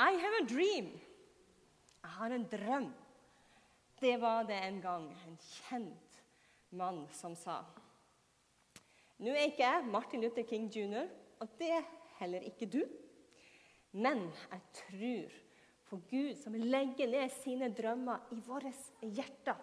I 0.00 0.12
have 0.16 0.36
a 0.40 0.44
dream. 0.48 0.86
Jeg 2.00 2.10
har 2.16 2.32
en 2.32 2.46
drøm. 2.48 2.86
Det 4.00 4.14
var 4.20 4.46
det 4.48 4.56
en 4.64 4.78
gang 4.80 5.10
en 5.26 5.34
kjent 5.44 6.14
mann 6.72 7.02
som 7.12 7.34
sa. 7.36 7.58
Nå 9.20 9.34
er 9.34 9.50
ikke 9.50 9.66
jeg 9.66 9.90
Martin 9.92 10.24
Luther 10.24 10.46
King 10.48 10.70
jr., 10.72 11.04
og 11.40 11.52
det 11.60 11.68
er 11.76 11.90
heller 12.16 12.46
ikke 12.48 12.68
du. 12.72 12.80
Men 13.92 14.24
jeg 14.30 14.62
tror 14.78 15.36
på 15.90 16.00
Gud 16.08 16.32
som 16.40 16.56
legger 16.56 17.10
ned 17.10 17.28
sine 17.36 17.68
drømmer 17.76 18.32
i 18.32 18.40
våre 18.46 18.72
hjerter. 19.04 19.60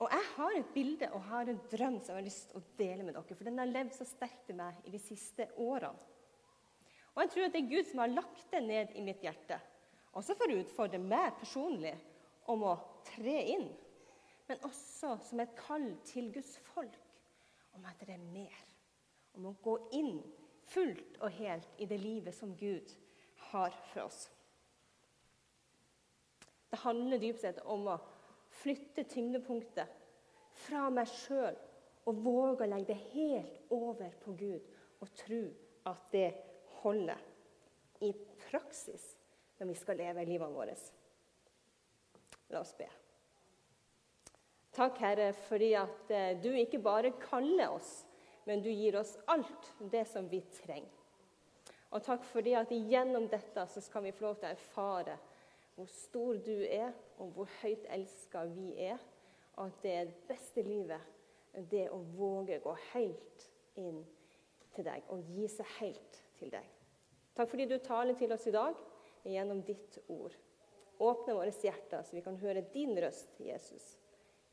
Og 0.00 0.08
jeg 0.16 0.30
har 0.30 0.58
et 0.62 0.72
bilde 0.72 1.12
og 1.12 1.28
har 1.28 1.52
en 1.52 1.60
drøm 1.68 2.00
som 2.00 2.14
jeg 2.14 2.22
har 2.22 2.28
lyst 2.30 2.48
til 2.48 2.62
å 2.62 2.66
dele 2.80 3.04
med 3.04 3.18
dere. 3.18 3.36
For 3.36 3.44
den 3.44 3.60
har 3.60 3.68
levd 3.68 3.92
så 3.98 4.08
sterkt 4.08 4.48
i 4.48 4.56
meg 4.56 4.80
i 4.88 4.96
de 4.96 5.04
siste 5.12 5.50
årene. 5.60 6.13
Og 7.14 7.22
jeg 7.22 7.30
tror 7.30 7.46
at 7.46 7.54
det 7.54 7.62
er 7.62 7.70
Gud 7.70 7.88
som 7.90 8.02
har 8.02 8.12
lagt 8.12 8.44
det 8.50 8.62
ned 8.66 8.94
i 8.98 9.04
mitt 9.06 9.22
hjerte. 9.22 9.58
Også 10.18 10.34
for 10.38 10.50
å 10.50 10.58
utfordre 10.62 11.00
meg 11.02 11.34
personlig 11.38 11.94
om 12.50 12.62
å 12.66 12.74
tre 13.06 13.36
inn. 13.54 13.68
Men 14.48 14.62
også 14.66 15.14
som 15.24 15.40
et 15.40 15.54
kall 15.58 15.86
til 16.06 16.30
Guds 16.34 16.56
folk 16.72 16.98
om 17.74 17.86
at 17.88 18.02
det 18.02 18.16
er 18.16 18.26
mer. 18.34 18.54
Om 19.34 19.50
å 19.50 19.56
gå 19.62 19.76
inn 19.98 20.18
fullt 20.70 21.18
og 21.20 21.34
helt 21.38 21.82
i 21.82 21.88
det 21.90 21.98
livet 22.02 22.34
som 22.36 22.54
Gud 22.58 22.92
har 23.50 23.74
for 23.92 24.06
oss. 24.06 24.26
Det 26.70 26.82
handler 26.82 27.22
dypt 27.22 27.42
sett 27.44 27.60
om 27.70 27.86
å 27.92 28.00
flytte 28.62 29.04
tyngdepunktet 29.10 29.90
fra 30.64 30.88
meg 30.90 31.10
sjøl 31.10 31.54
og 32.04 32.22
våge 32.24 32.66
å 32.66 32.70
legge 32.70 32.92
det 32.92 33.12
helt 33.12 33.72
over 33.74 34.10
på 34.22 34.34
Gud 34.38 34.66
og 35.02 35.12
tro 35.18 35.42
at 35.90 36.10
det 36.12 36.28
holder 36.84 37.20
i 38.04 38.12
praksis 38.46 39.06
når 39.58 39.70
vi 39.70 39.78
skal 39.78 39.98
leve 39.98 40.26
livene 40.28 40.54
våre. 40.54 40.76
La 42.52 42.60
oss 42.60 42.74
be. 42.76 42.88
Takk, 44.74 44.98
Herre, 44.98 45.30
fordi 45.46 45.70
at 45.78 46.10
eh, 46.10 46.32
du 46.42 46.50
ikke 46.50 46.82
bare 46.82 47.14
kaller 47.22 47.76
oss, 47.76 48.02
men 48.44 48.62
du 48.62 48.68
gir 48.72 48.98
oss 48.98 49.14
alt 49.30 49.70
det 49.92 50.02
som 50.10 50.26
vi 50.28 50.42
trenger. 50.58 50.90
Og 51.94 52.02
takk 52.02 52.24
fordi 52.26 52.56
at 52.58 52.72
gjennom 52.74 53.28
dette 53.30 53.68
så 53.70 53.80
skal 53.84 54.02
vi 54.02 54.12
få 54.12 54.26
lov 54.26 54.40
til 54.40 54.48
å 54.48 54.56
erfare 54.56 55.14
hvor 55.76 55.86
stor 55.90 56.40
du 56.42 56.56
er, 56.66 56.90
og 57.22 57.30
hvor 57.36 57.50
høyt 57.60 57.86
elska 57.94 58.44
vi 58.50 58.72
er. 58.88 58.98
Og 59.54 59.68
at 59.68 59.78
det 59.82 59.94
er 59.94 60.10
det 60.10 60.26
beste 60.26 60.66
livet, 60.66 61.12
det 61.70 61.86
å 61.94 62.00
våge 62.18 62.58
gå 62.62 62.74
helt 62.90 63.48
inn 63.78 64.02
til 64.74 64.86
deg 64.88 65.06
og 65.14 65.22
gi 65.30 65.46
seg 65.50 65.70
helt 65.78 66.23
til 66.38 66.52
deg. 66.52 66.66
Takk 67.34 67.50
fordi 67.50 67.66
du 67.70 67.78
taler 67.82 68.16
til 68.18 68.32
oss 68.34 68.46
i 68.46 68.54
dag 68.54 68.76
gjennom 69.26 69.62
ditt 69.66 69.98
ord. 70.08 70.34
Åpne 71.02 71.34
våre 71.34 71.54
hjerter 71.54 72.04
så 72.06 72.14
vi 72.14 72.22
kan 72.22 72.36
høre 72.38 72.66
din 72.74 72.94
røst, 73.02 73.32
Jesus. 73.42 73.94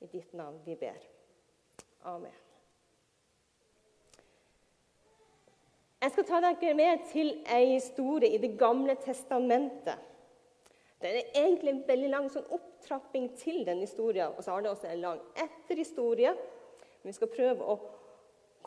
I 0.02 0.10
ditt 0.10 0.34
navn 0.34 0.58
vi 0.66 0.76
ber. 0.80 0.98
Amen. 2.10 2.34
Jeg 6.02 6.16
skal 6.16 6.26
ta 6.26 6.40
dere 6.42 6.74
med 6.74 7.04
til 7.12 7.36
ei 7.46 7.76
historie 7.76 8.34
i 8.34 8.40
Det 8.42 8.56
gamle 8.58 8.96
testamentet. 9.04 10.00
Det 11.02 11.10
er 11.10 11.38
egentlig 11.38 11.70
en 11.70 11.84
veldig 11.86 12.10
lang 12.10 12.28
sånn 12.30 12.50
opptrapping 12.54 13.28
til 13.38 13.64
den 13.66 13.82
historien. 13.82 14.34
Og 14.34 14.44
så 14.44 14.54
har 14.54 14.62
det 14.62 14.72
også 14.72 14.90
en 14.90 15.02
lang 15.02 15.22
etterhistorie. 15.38 16.34
Men 17.02 17.10
vi 17.10 17.18
skal 17.18 17.30
prøve 17.34 17.66
å 17.66 17.78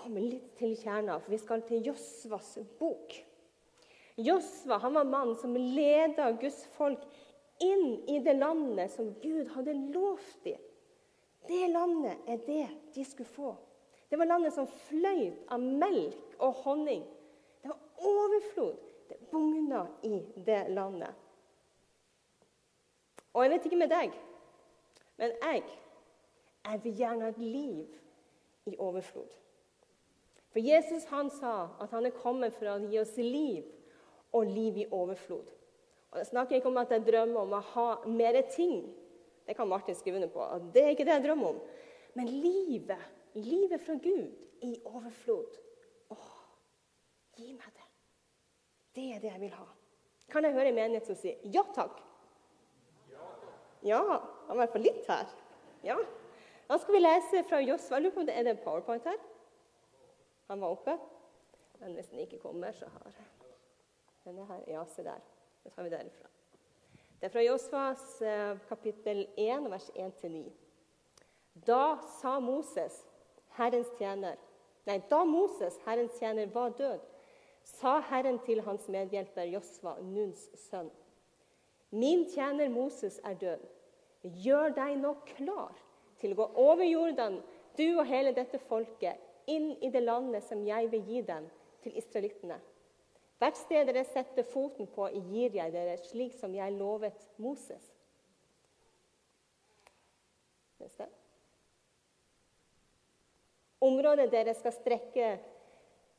komme 0.05 0.21
litt 0.21 0.53
til 0.59 0.75
kjerna, 0.77 1.19
for 1.23 1.33
vi 1.33 1.41
skal 1.41 1.65
til 1.65 1.87
Josvas 1.89 2.59
bok. 2.79 3.15
Josva 4.21 4.79
han 4.83 4.95
var 4.95 5.09
mannen 5.09 5.39
som 5.41 5.57
leda 5.57 6.31
Guds 6.39 6.61
folk 6.77 7.03
inn 7.65 8.05
i 8.11 8.21
det 8.23 8.37
landet 8.37 8.93
som 8.93 9.15
Gud 9.23 9.49
hadde 9.55 9.75
lovt 9.95 10.45
dem. 10.45 10.61
Det 11.49 11.69
landet 11.69 12.29
er 12.31 12.41
det 12.47 12.67
de 12.95 13.05
skulle 13.05 13.29
få. 13.29 13.55
Det 14.09 14.19
var 14.21 14.29
landet 14.29 14.55
som 14.55 14.69
fløyt 14.87 15.49
av 15.53 15.61
melk 15.61 16.37
og 16.39 16.61
honning. 16.65 17.03
Det 17.63 17.73
var 17.73 18.11
overflod. 18.11 18.77
Det 19.09 19.19
bugna 19.29 19.83
i 20.07 20.23
det 20.47 20.63
landet. 20.73 21.13
Og 23.35 23.43
jeg 23.43 23.51
vet 23.51 23.67
ikke 23.67 23.81
med 23.83 23.91
deg, 23.91 24.15
men 25.19 25.33
jeg, 25.43 25.65
jeg 26.65 26.81
vil 26.85 27.01
gjerne 27.01 27.27
ha 27.27 27.33
et 27.35 27.43
liv 27.43 28.71
i 28.71 28.77
overflod. 28.79 29.44
For 30.55 30.63
Jesus 30.63 31.05
han 31.11 31.33
sa 31.35 31.55
at 31.83 31.91
han 31.91 32.07
er 32.07 32.15
kommet 32.15 32.55
for 32.55 32.71
å 32.71 32.77
gi 32.87 33.01
oss 33.01 33.17
liv, 33.19 33.65
og 34.35 34.51
liv 34.51 34.77
i 34.83 34.87
overflod. 34.91 35.51
Og 36.13 36.21
Jeg 36.21 36.29
snakker 36.31 36.57
ikke 36.57 36.71
om 36.71 36.79
at 36.79 36.93
jeg 36.95 37.03
drømmer 37.07 37.41
om 37.41 37.57
å 37.59 37.63
ha 37.73 37.89
mer 38.07 38.39
ting. 38.51 38.85
Det 39.47 39.57
kan 39.59 39.69
Martin 39.69 39.99
skrive 39.99 40.21
under 40.21 40.31
på. 40.31 40.47
Det 40.75 40.83
er 40.83 40.95
ikke 40.95 41.07
det 41.07 41.17
jeg 41.17 41.25
drømmer 41.27 41.57
om. 41.57 41.61
Men 42.15 42.31
livet, 42.31 43.03
livet 43.35 43.83
fra 43.83 43.99
Gud 43.99 44.31
i 44.63 44.73
overflod. 44.87 45.59
Åh, 46.15 46.33
gi 47.39 47.51
meg 47.53 47.67
det. 47.75 47.89
Det 48.95 49.07
er 49.11 49.23
det 49.23 49.33
jeg 49.33 49.43
vil 49.43 49.55
ha. 49.59 49.67
Kan 50.31 50.47
jeg 50.47 50.55
høre 50.55 50.71
en 50.71 50.79
menighet 50.79 51.11
som 51.11 51.19
sier 51.19 51.43
ja 51.51 51.67
takk? 51.75 51.99
Ja, 53.85 54.01
han 54.01 54.55
var 54.55 54.55
i 54.55 54.63
hvert 54.63 54.79
fall 54.79 54.87
litt 54.87 55.11
her. 55.11 55.35
Ja. 55.85 55.99
Da 56.71 56.79
skal 56.81 56.97
vi 56.97 57.03
lese 57.03 57.43
fra 57.51 57.59
Josva. 57.61 57.99
Lurer 58.01 58.15
på 58.15 58.23
om 58.23 58.31
det 58.31 58.39
er 58.39 58.47
det 58.47 58.61
powerpoint 58.63 59.11
her. 59.11 59.19
Han 60.49 60.61
var 60.61 60.69
oppe. 60.69 60.99
Men 61.81 61.95
hvis 61.95 62.09
den 62.13 62.25
ikke 62.25 62.39
kommer, 62.39 62.73
så 62.73 62.89
har 62.89 63.13
denne 64.25 64.41
er 64.41 64.47
her. 64.47 64.63
Ja, 64.67 64.85
se 64.89 65.05
der. 65.05 65.21
Det 65.65 65.73
tar 65.73 65.83
vi 65.83 65.91
derifra. 65.91 66.29
Det 67.21 67.29
er 67.29 67.33
fra 67.33 67.43
Josvas 67.45 68.23
eh, 68.23 68.59
kapittel 68.69 69.27
1, 69.37 69.71
vers 69.71 69.91
1-9. 69.97 70.51
Da 71.67 71.97
sa 72.21 72.39
Moses, 72.41 73.05
Herrens 73.57 73.93
tjener 73.99 74.37
Nei, 74.85 74.99
da 75.09 75.23
Moses, 75.25 75.79
Herrens 75.87 76.19
tjener, 76.19 76.51
var 76.53 76.75
død, 76.77 77.01
sa 77.65 78.01
Herren 78.11 78.37
til 78.45 78.61
hans 78.67 78.89
medhjelper 78.93 79.49
Josfa, 79.49 79.95
Nuns 80.05 80.43
sønn. 80.67 80.91
Min 81.95 82.27
tjener 82.29 82.69
Moses 82.69 83.17
er 83.25 83.39
død. 83.41 83.63
Gjør 84.45 84.75
deg 84.77 84.99
nå 85.01 85.15
klar 85.31 85.73
til 86.21 86.35
å 86.35 86.43
gå 86.43 86.49
over 86.67 86.85
Jordan, 86.85 87.39
du 87.79 87.87
og 87.95 88.05
hele 88.09 88.35
dette 88.37 88.61
folket, 88.69 89.17
inn 89.47 89.75
i 89.83 89.91
det 89.91 90.03
landet 90.03 90.45
som 90.47 90.63
jeg 90.67 90.91
vil 90.93 91.05
gi 91.09 91.21
dem, 91.27 91.49
til 91.85 91.97
israelittene. 92.01 92.57
Hvert 93.43 93.59
sted 93.61 93.85
dere 93.91 94.05
setter 94.09 94.47
foten 94.49 94.89
på, 94.89 95.09
gir 95.29 95.57
jeg 95.59 95.73
dere, 95.75 95.99
slik 96.01 96.33
som 96.39 96.55
jeg 96.57 96.77
lovet 96.79 97.27
Moses. 97.37 97.91
Området 103.85 104.31
dere 104.33 104.55
skal 104.57 104.73
strekke 104.73 105.29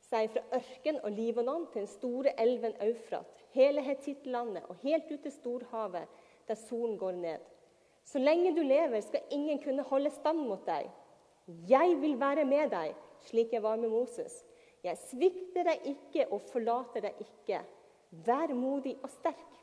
seg 0.06 0.30
fra 0.30 0.42
ørken 0.58 1.00
og 1.02 1.10
Libanon 1.14 1.66
til 1.72 1.82
den 1.82 1.90
store 1.90 2.34
elven 2.38 2.76
Eufrat, 2.84 3.42
hele 3.56 3.82
Hetittlandet 3.82 4.68
og 4.70 4.78
helt 4.84 5.10
ut 5.10 5.22
til 5.24 5.34
storhavet, 5.34 6.06
der 6.46 6.58
solen 6.60 6.94
går 6.98 7.18
ned. 7.18 7.42
Så 8.06 8.22
lenge 8.22 8.54
du 8.54 8.62
lever, 8.62 9.00
skal 9.02 9.34
ingen 9.34 9.58
kunne 9.62 9.82
holde 9.82 10.12
stand 10.14 10.44
mot 10.46 10.62
deg. 10.66 10.86
Jeg 11.68 11.96
vil 12.00 12.14
være 12.20 12.44
med 12.46 12.70
deg, 12.70 12.94
slik 13.26 13.52
jeg 13.52 13.62
var 13.64 13.80
med 13.80 13.92
Moses. 13.92 14.42
Jeg 14.84 14.98
svikter 15.08 15.66
deg 15.66 15.88
ikke 15.90 16.28
og 16.30 16.44
forlater 16.52 17.08
deg 17.08 17.22
ikke. 17.24 17.62
Vær 18.26 18.52
modig 18.54 18.94
og 19.02 19.10
sterk, 19.10 19.56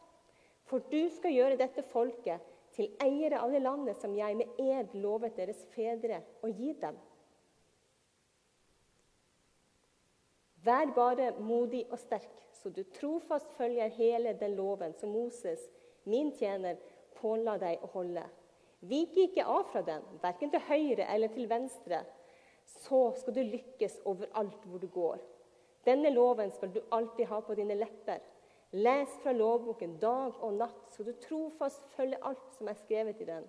for 0.68 0.84
du 0.91 1.07
skal 1.16 1.34
gjøre 1.34 1.59
dette 1.59 1.85
folket 1.94 2.44
til 2.75 2.91
eiere 3.03 3.40
av 3.44 3.53
det 3.53 3.62
landet 3.63 4.00
som 4.01 4.16
jeg 4.18 4.35
med 4.38 4.59
ed 4.59 4.96
lovet 5.00 5.38
deres 5.38 5.62
fedre 5.75 6.19
å 6.44 6.50
gi 6.51 6.74
dem. 6.81 6.97
Vær 10.63 10.94
bare 10.95 11.34
modig 11.44 11.84
og 11.91 12.00
sterk, 12.00 12.40
så 12.56 12.72
du 12.72 12.84
trofast 12.95 13.51
følger 13.57 13.92
hele 13.98 14.31
den 14.39 14.56
loven 14.56 14.94
som 15.00 15.12
Moses, 15.12 15.59
min 16.07 16.31
tjener, 16.39 16.77
påla 17.19 17.57
deg 17.59 17.83
å 17.83 17.89
holde. 17.95 18.24
Vik 18.88 19.16
ikke 19.25 19.45
av 19.48 19.68
fra 19.71 19.81
den, 19.88 20.04
verken 20.24 20.51
til 20.51 20.63
høyre 20.68 21.07
eller 21.12 21.31
til 21.36 21.48
venstre. 21.51 22.01
Så 22.65 23.12
skal 23.19 23.36
du 23.36 23.42
lykkes 23.42 24.00
overalt 24.10 24.65
hvor 24.68 24.81
du 24.81 24.88
går. 24.88 25.21
Denne 25.86 26.10
loven 26.13 26.51
skal 26.51 26.71
du 26.74 26.80
alltid 26.92 27.27
ha 27.27 27.39
på 27.44 27.56
dine 27.60 27.75
lepper. 27.75 28.21
Les 28.74 29.10
fra 29.21 29.31
lovboken 29.36 29.98
dag 30.01 30.39
og 30.42 30.56
natt, 30.57 30.86
så 30.95 31.04
du 31.04 31.12
trofast 31.21 31.83
følger 31.94 32.24
alt 32.25 32.56
som 32.57 32.71
er 32.71 32.80
skrevet 32.80 33.21
i 33.21 33.27
den. 33.27 33.45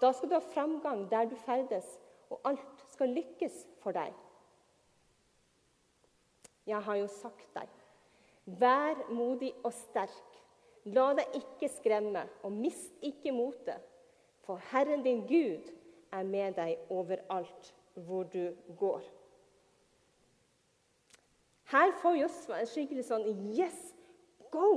Da 0.00 0.12
skal 0.12 0.30
du 0.30 0.36
ha 0.36 0.44
framgang 0.52 1.06
der 1.10 1.26
du 1.26 1.34
ferdes, 1.46 1.86
og 2.30 2.40
alt 2.44 2.84
skal 2.92 3.14
lykkes 3.16 3.64
for 3.82 3.96
deg. 3.96 4.12
Jeg 6.66 6.82
har 6.82 6.98
jo 6.98 7.08
sagt 7.10 7.48
deg, 7.54 7.70
vær 8.60 9.02
modig 9.14 9.52
og 9.64 9.72
sterk. 9.74 10.40
La 10.94 11.08
deg 11.18 11.34
ikke 11.40 11.70
skremme, 11.70 12.22
og 12.46 12.54
mist 12.54 12.94
ikke 13.02 13.32
motet. 13.34 13.82
For 14.46 14.62
Herren 14.70 15.02
din 15.02 15.24
Gud 15.26 15.72
er 16.14 16.26
med 16.26 16.54
deg 16.58 16.90
overalt 16.90 17.72
hvor 17.96 18.28
du 18.32 18.50
går. 18.78 19.04
Her 21.72 21.92
får 22.02 22.20
Josva 22.20 22.60
en 22.60 22.70
skikkelig 22.70 23.06
sånn 23.08 23.26
Yes! 23.56 23.96
go 24.50 24.68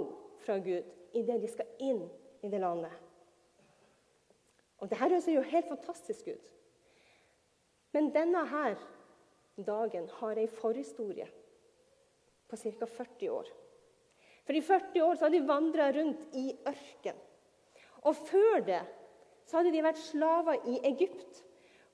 fra 0.43 0.57
Gud 0.57 0.85
idet 1.13 1.41
de 1.41 1.49
skal 1.51 1.67
inn 1.83 2.01
i 2.43 2.49
det 2.49 2.61
landet. 2.61 2.93
Og 4.79 4.87
Dette 4.87 5.01
høres 5.01 5.27
jo 5.27 5.43
helt 5.43 5.67
fantastisk 5.69 6.29
ut. 6.31 6.53
Men 7.95 8.11
denne 8.15 8.45
her 8.47 8.77
dagen 9.67 10.07
har 10.19 10.39
ei 10.39 10.47
forhistorie 10.47 11.27
på 12.49 12.57
ca. 12.57 12.85
40 12.85 13.33
år. 13.33 13.49
For 14.45 14.57
i 14.57 14.63
40 14.65 15.03
år 15.05 15.17
så 15.17 15.27
hadde 15.27 15.37
de 15.37 15.49
vandra 15.49 15.89
rundt 15.93 16.37
i 16.37 16.47
ørken. 16.69 17.17
Og 18.07 18.15
før 18.15 18.63
det 18.65 18.81
så 19.45 19.59
hadde 19.59 19.73
de 19.73 19.83
vært 19.83 19.99
slaver 20.01 20.65
i 20.69 20.79
Egypt, 20.87 21.43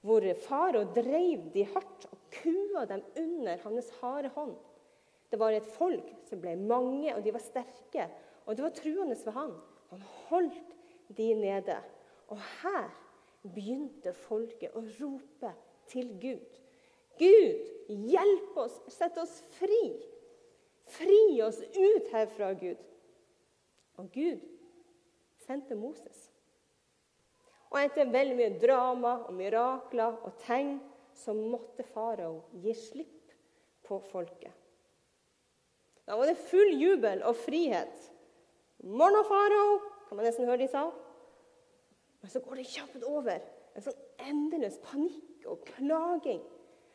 hvor 0.06 0.26
farao 0.46 0.84
drev 0.94 1.50
de 1.54 1.66
hardt 1.66 2.06
og 2.12 2.18
kua 2.36 2.86
dem 2.90 3.02
under 3.18 3.58
hans 3.64 3.90
harde 4.02 4.30
hånd. 4.36 4.54
Det 5.32 5.40
var 5.42 5.56
et 5.56 5.66
folk 5.78 6.12
som 6.30 6.42
ble 6.42 6.54
mange, 6.56 7.10
og 7.16 7.24
de 7.26 7.34
var 7.34 7.42
sterke. 7.42 8.06
Og 8.46 8.56
det 8.56 8.64
var 8.64 8.76
truende 8.78 9.18
ved 9.26 9.34
han. 9.34 9.56
Han 9.90 10.04
holdt 10.28 10.76
de 11.18 11.34
nede. 11.34 11.78
Og 12.28 12.38
her 12.62 12.92
begynte 13.42 14.14
folket 14.14 14.78
å 14.78 14.84
rope 15.00 15.54
til 15.90 16.14
Gud. 16.22 16.62
Gud, 17.18 17.66
hjelp 17.90 18.58
oss, 18.62 18.78
sett 18.94 19.18
oss 19.22 19.40
fri. 19.58 19.82
Fri 20.96 21.42
oss 21.42 21.62
ut 21.64 22.12
herfra, 22.14 22.54
Gud. 22.54 22.82
Og 23.98 24.12
Gud 24.14 24.46
sendte 25.46 25.76
Moses. 25.76 26.30
Og 27.76 27.82
etter 27.82 28.08
veldig 28.08 28.36
mye 28.40 28.54
drama 28.56 29.18
og 29.28 29.34
mirakler 29.36 30.14
og 30.24 30.38
tegn 30.46 30.78
så 31.16 31.34
måtte 31.36 31.84
farao 31.92 32.38
gi 32.64 32.72
slipp 32.76 33.34
på 33.84 33.98
folket. 34.14 34.54
Da 36.08 36.16
var 36.16 36.30
det 36.30 36.38
full 36.40 36.72
jubel 36.80 37.24
og 37.28 37.36
frihet. 37.36 38.12
'Morna, 38.80 39.24
farao', 39.28 39.82
kan 40.08 40.16
man 40.16 40.26
nesten 40.26 40.48
høre 40.48 40.62
de 40.64 40.70
sa. 40.72 40.86
Men 42.22 42.32
så 42.32 42.40
går 42.40 42.56
det 42.56 42.68
kjapt 42.72 43.04
over. 43.04 43.44
En 43.76 43.84
sånn 43.84 44.00
endeløs 44.24 44.80
panikk 44.86 45.44
og 45.52 45.68
klaging. 45.68 46.44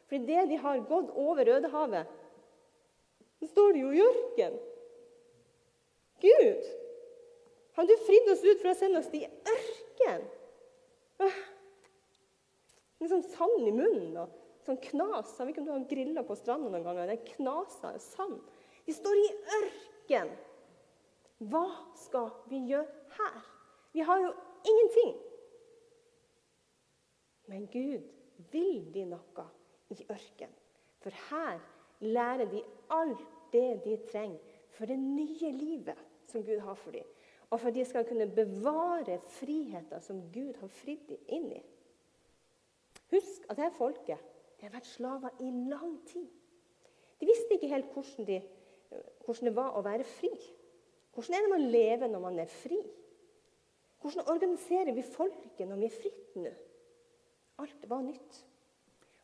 For 0.09 0.17
idet 0.17 0.49
de 0.49 0.57
har 0.65 0.81
gått 0.89 1.13
over 1.13 1.45
Rødehavet, 1.45 2.09
så 3.39 3.47
står 3.53 3.73
de 3.77 3.85
jo 3.85 3.93
i 3.93 4.03
ørken. 4.07 4.57
Gud, 6.25 6.65
har 7.77 7.87
du 7.87 7.97
fridd 8.07 8.33
oss 8.33 8.45
ut 8.45 8.63
for 8.63 8.73
å 8.73 8.79
sende 8.81 9.03
oss 9.05 9.13
til 9.13 9.29
ørken? 9.29 10.25
Litt 13.01 13.13
sånn 13.13 13.27
sand 13.33 13.67
i 13.67 13.73
munnen 13.73 14.17
og 14.21 14.37
sånn 14.67 14.81
knas. 14.91 15.33
Jeg 15.37 15.49
vet 15.49 15.55
ikke 15.55 15.63
om 15.65 15.69
du 15.69 15.73
har 15.75 15.89
grilla 15.91 16.25
på 16.27 16.37
stranda 16.39 16.71
noen 16.71 16.85
ganger. 16.87 17.11
Det 17.11 17.19
er 17.19 17.35
knaser 17.37 17.99
sand. 18.05 18.39
De 18.87 18.95
står 18.97 19.21
i 19.21 19.29
ørken. 19.59 20.33
Hva 21.51 21.65
skal 21.97 22.31
vi 22.51 22.63
gjøre 22.69 23.17
her? 23.17 23.43
Vi 23.97 24.05
har 24.07 24.21
jo 24.23 24.31
ingenting. 24.69 25.15
Men 27.51 27.67
Gud 27.73 28.05
vil 28.53 28.85
de 28.95 29.07
noe 29.11 29.47
i 29.91 30.05
ørken. 30.13 30.53
For 31.01 31.17
her 31.31 31.61
lærer 32.05 32.49
de 32.53 32.61
alt 32.93 33.25
det 33.53 33.81
de 33.85 33.97
trenger 34.11 34.59
for 34.77 34.87
det 34.87 34.99
nye 35.01 35.51
livet 35.57 35.99
som 36.31 36.45
Gud 36.47 36.61
har 36.63 36.77
for 36.79 36.95
dem. 36.95 37.07
Og 37.51 37.61
for 37.61 37.69
at 37.69 37.75
de 37.75 37.85
skal 37.85 38.07
kunne 38.07 38.31
bevare 38.31 39.19
friheten 39.41 40.03
som 40.03 40.23
Gud 40.33 40.55
har 40.61 40.71
fridd 40.81 41.09
dem 41.09 41.33
inn 41.35 41.49
i. 41.59 41.63
Husk 43.11 43.49
at 43.51 43.59
dette 43.59 43.75
folket 43.75 44.29
de 44.61 44.69
har 44.69 44.75
vært 44.75 44.87
slaver 44.87 45.43
i 45.43 45.51
lang 45.71 45.97
tid. 46.07 46.29
De 47.21 47.29
visste 47.29 47.57
ikke 47.57 47.73
helt 47.73 47.93
hvordan, 47.93 48.27
de, 48.29 48.39
hvordan 49.25 49.49
det 49.49 49.57
var 49.57 49.77
å 49.77 49.85
være 49.85 50.07
fri. 50.07 50.31
Hvordan 51.15 51.37
er 51.37 51.45
det 51.45 51.53
man 51.53 51.71
lever 51.73 52.13
når 52.13 52.23
man 52.23 52.39
er 52.39 52.53
fri? 52.53 52.79
Hvordan 54.01 54.29
organiserer 54.33 54.93
vi 54.97 55.05
folket 55.05 55.69
når 55.69 55.81
vi 55.83 55.89
er 55.89 55.97
fritt 55.97 56.37
nå? 56.41 56.53
Alt 57.61 57.89
var 57.91 58.05
nytt. 58.05 58.39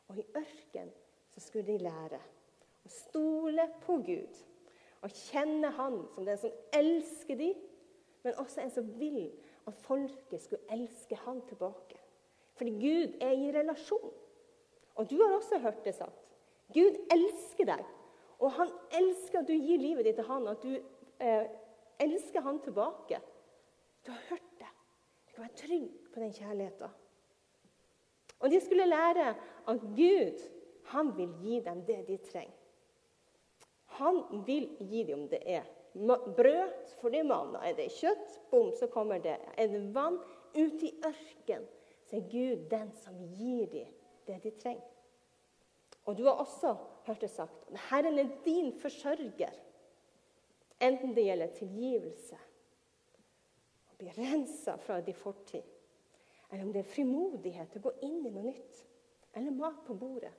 Og 0.09 0.19
i 0.21 0.27
ørken 0.37 0.91
så 1.33 1.41
skulle 1.41 1.67
de 1.69 1.85
lære 1.85 2.19
å 2.87 2.93
stole 2.93 3.65
på 3.85 3.99
Gud. 4.07 4.43
Og 5.05 5.15
kjenne 5.31 5.71
Han 5.77 6.03
som 6.15 6.27
den 6.27 6.39
som 6.41 6.61
elsker 6.75 7.39
dem, 7.39 7.57
men 8.27 8.35
også 8.43 8.61
en 8.61 8.73
som 8.75 8.87
vil 8.99 9.29
at 9.71 9.75
folket 9.87 10.43
skulle 10.43 10.63
elske 10.75 11.17
Han 11.23 11.41
tilbake. 11.47 11.99
Fordi 12.59 12.71
Gud 12.71 13.19
er 13.21 13.31
i 13.31 13.53
relasjon. 13.55 14.13
Og 14.95 15.11
du 15.11 15.21
har 15.23 15.35
også 15.37 15.59
hørt 15.59 15.85
det 15.85 15.95
sagt. 15.95 16.25
Gud 16.75 16.97
elsker 17.15 17.69
deg. 17.69 17.85
Og 18.39 18.51
han 18.53 18.73
elsker 18.99 19.41
at 19.41 19.49
du 19.49 19.53
gir 19.53 19.79
livet 19.79 20.09
ditt 20.09 20.19
til 20.19 20.27
han, 20.27 20.49
at 20.49 20.63
du 20.63 20.73
eh, 21.23 21.47
elsker 22.03 22.43
han 22.43 22.59
tilbake. 22.65 23.21
Du 24.07 24.11
har 24.11 24.27
hørt 24.31 24.51
det. 24.59 24.73
Du 25.29 25.37
kan 25.37 25.47
være 25.47 25.61
trygg 25.63 26.11
på 26.15 26.21
den 26.21 26.35
kjærligheten. 26.35 26.99
Og 28.41 28.51
de 28.51 28.61
skulle 28.61 28.91
lære 28.91 29.35
at 29.69 29.87
Gud 29.95 30.43
han 30.91 31.15
vil 31.17 31.39
gi 31.45 31.61
dem 31.61 31.87
det 31.87 32.03
de 32.09 32.19
trenger. 32.27 32.59
Han 34.01 34.23
vil 34.47 34.69
gi 34.81 35.07
dem 35.07 35.29
det 35.29 35.45
er 35.47 35.76
brød, 36.37 36.73
for 37.01 37.09
det 37.09 37.21
er 37.23 37.29
manna. 37.29 37.63
Er 37.65 37.77
det 37.77 37.91
kjøtt, 37.97 38.41
bom, 38.51 38.73
så 38.77 38.89
kommer 38.93 39.19
det. 39.23 39.39
Er 39.57 39.71
det 39.73 39.83
vann, 39.95 40.19
ut 40.57 40.83
i 40.83 40.93
ørken, 41.05 41.67
så 42.07 42.17
er 42.17 42.29
Gud 42.31 42.69
den 42.71 42.93
som 43.03 43.17
gir 43.37 43.67
dem 43.73 43.93
det 44.27 44.41
de 44.43 44.51
trenger. 44.51 44.93
Og 46.07 46.17
du 46.19 46.25
har 46.25 46.39
også 46.39 46.75
hørt 47.07 47.21
det 47.21 47.31
sagt 47.31 47.71
Herren 47.91 48.19
er 48.19 48.31
din 48.45 48.73
forsørger. 48.81 49.55
Enten 50.81 51.15
det 51.17 51.25
gjelder 51.25 51.55
tilgivelse, 51.57 52.39
å 53.91 53.97
bli 53.97 54.13
rensa 54.13 54.77
fra 54.77 54.99
din 55.01 55.17
fortid, 55.17 55.65
eller 56.51 56.67
om 56.67 56.73
det 56.75 56.83
er 56.83 56.91
frimodighet 56.91 57.71
til 57.73 57.81
å 57.81 57.87
gå 57.89 57.93
inn 58.05 58.27
i 58.27 58.33
noe 58.35 58.51
nytt, 58.51 58.83
eller 59.33 59.57
mat 59.57 59.79
på 59.87 59.97
bordet. 59.97 60.35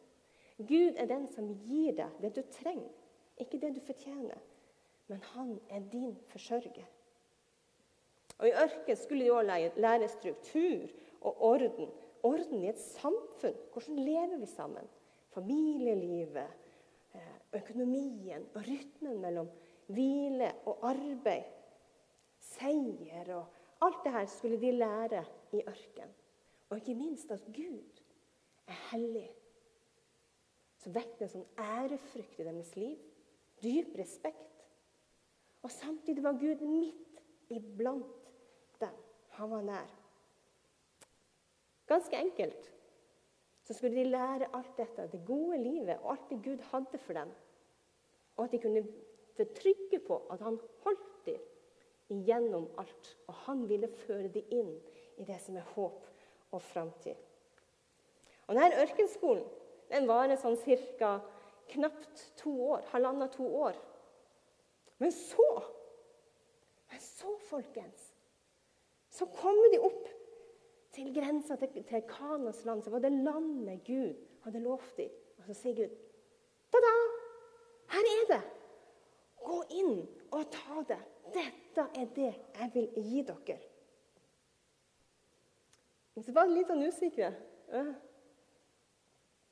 Gud 0.58 0.98
er 0.98 1.10
den 1.10 1.26
som 1.34 1.50
gir 1.66 1.98
deg 1.98 2.22
det 2.22 2.36
du 2.38 2.44
trenger, 2.54 2.94
ikke 3.42 3.60
det 3.62 3.74
du 3.76 3.82
fortjener. 3.86 4.38
Men 5.08 5.24
han 5.34 5.60
er 5.70 5.80
din 5.92 6.16
forsørger. 6.32 6.86
Og 8.38 8.48
I 8.48 8.52
ørken 8.52 8.96
skulle 8.96 9.26
de 9.26 9.32
også 9.32 9.72
lære 9.82 10.08
struktur 10.08 10.88
og 11.22 11.42
orden. 11.42 11.90
Orden 12.24 12.64
i 12.64 12.70
et 12.70 12.80
samfunn. 12.80 13.56
Hvordan 13.74 14.00
lever 14.00 14.38
vi 14.38 14.46
sammen? 14.46 14.90
Familielivet, 15.34 16.48
eh, 17.14 17.62
økonomien 17.62 18.46
og 18.56 18.62
rytmen 18.68 19.22
mellom 19.22 19.50
hvile 19.88 20.52
og 20.66 20.90
arbeid. 20.90 21.44
Seier 22.40 23.34
og 23.36 23.46
Alt 23.82 24.04
det 24.04 24.12
her 24.12 24.26
skulle 24.26 24.62
de 24.62 24.72
lære 24.72 25.26
i 25.54 25.62
ørken. 25.68 26.14
Og 26.70 26.78
ikke 26.78 26.96
minst 26.96 27.32
at 27.32 27.44
Gud 27.46 28.02
er 28.68 28.80
hellig. 28.92 29.30
Så 30.78 30.90
vekk 30.94 31.22
en 31.22 31.32
sånn 31.32 31.46
ærefrykt 31.62 32.40
i 32.42 32.48
deres 32.48 32.74
liv. 32.78 32.98
Dyp 33.62 33.94
respekt. 34.00 34.57
Og 35.68 35.72
samtidig 35.72 36.24
var 36.24 36.38
Gud 36.40 36.62
midt 36.64 37.18
iblant 37.52 38.28
dem. 38.80 39.00
Han 39.36 39.50
var 39.52 39.62
nær. 39.68 39.90
Ganske 41.88 42.16
enkelt 42.16 42.70
så 43.68 43.74
skulle 43.74 44.00
de 44.00 44.06
lære 44.08 44.48
alt 44.56 44.78
dette, 44.78 45.10
det 45.12 45.26
gode 45.28 45.58
livet 45.60 45.98
og 45.98 46.14
alt 46.14 46.30
det 46.30 46.38
Gud 46.46 46.64
hadde 46.70 46.98
for 47.04 47.14
dem. 47.14 47.34
Og 48.38 48.46
at 48.46 48.52
de 48.52 48.62
kunne 48.64 48.86
være 49.38 49.54
trygge 49.58 50.00
på 50.08 50.22
at 50.32 50.40
han 50.42 50.60
holdt 50.86 51.26
dem 51.26 51.44
igjennom 52.16 52.70
alt. 52.78 53.18
Og 53.28 53.34
han 53.34 53.68
ville 53.70 53.92
føre 54.06 54.32
dem 54.32 54.48
inn 54.62 54.72
i 55.18 55.28
det 55.28 55.42
som 55.44 55.60
er 55.60 55.68
håp 55.76 56.08
og 56.52 56.62
framtid. 56.62 57.20
Og 58.48 58.56
denne 58.56 58.80
ørkenskolen 58.86 59.44
den 59.92 60.08
varer 60.08 60.40
sånn 60.40 60.56
ca. 60.64 61.20
knapt 61.68 62.26
to 62.40 62.56
år. 62.72 62.88
Halvannet 62.96 63.36
to 63.36 63.52
år. 63.68 63.76
Men 64.98 65.12
så, 65.14 65.48
men 66.92 67.02
så, 67.04 67.34
folkens, 67.50 68.14
så 69.10 69.26
kommer 69.26 69.70
de 69.74 69.82
opp 69.86 70.08
til 70.98 71.14
grensa 71.14 71.56
til, 71.56 71.84
til 71.86 72.06
Kanas 72.10 72.64
land, 72.66 72.82
som 72.84 72.96
var 72.96 73.04
det 73.06 73.14
landet 73.14 73.84
Gud 73.86 74.18
hadde 74.46 74.64
lovt 74.64 74.98
dem. 74.98 75.14
Og 75.38 75.46
så 75.46 75.58
sier 75.58 75.78
Gud 75.78 75.98
Ta-da! 76.74 76.94
Her 77.94 78.10
er 78.14 78.26
det! 78.34 78.42
Gå 79.48 79.62
inn 79.80 80.02
og 80.36 80.50
ta 80.52 80.82
det. 80.90 81.00
Dette 81.32 81.86
er 81.96 82.10
det 82.16 82.32
jeg 82.34 82.72
vil 82.74 82.90
gi 82.98 83.22
dere. 83.28 83.58
Men 86.16 86.26
så 86.26 86.34
var 86.34 86.48
det 86.48 86.58
litt 86.58 86.72
sånn 86.72 86.84
usikre. 86.84 87.30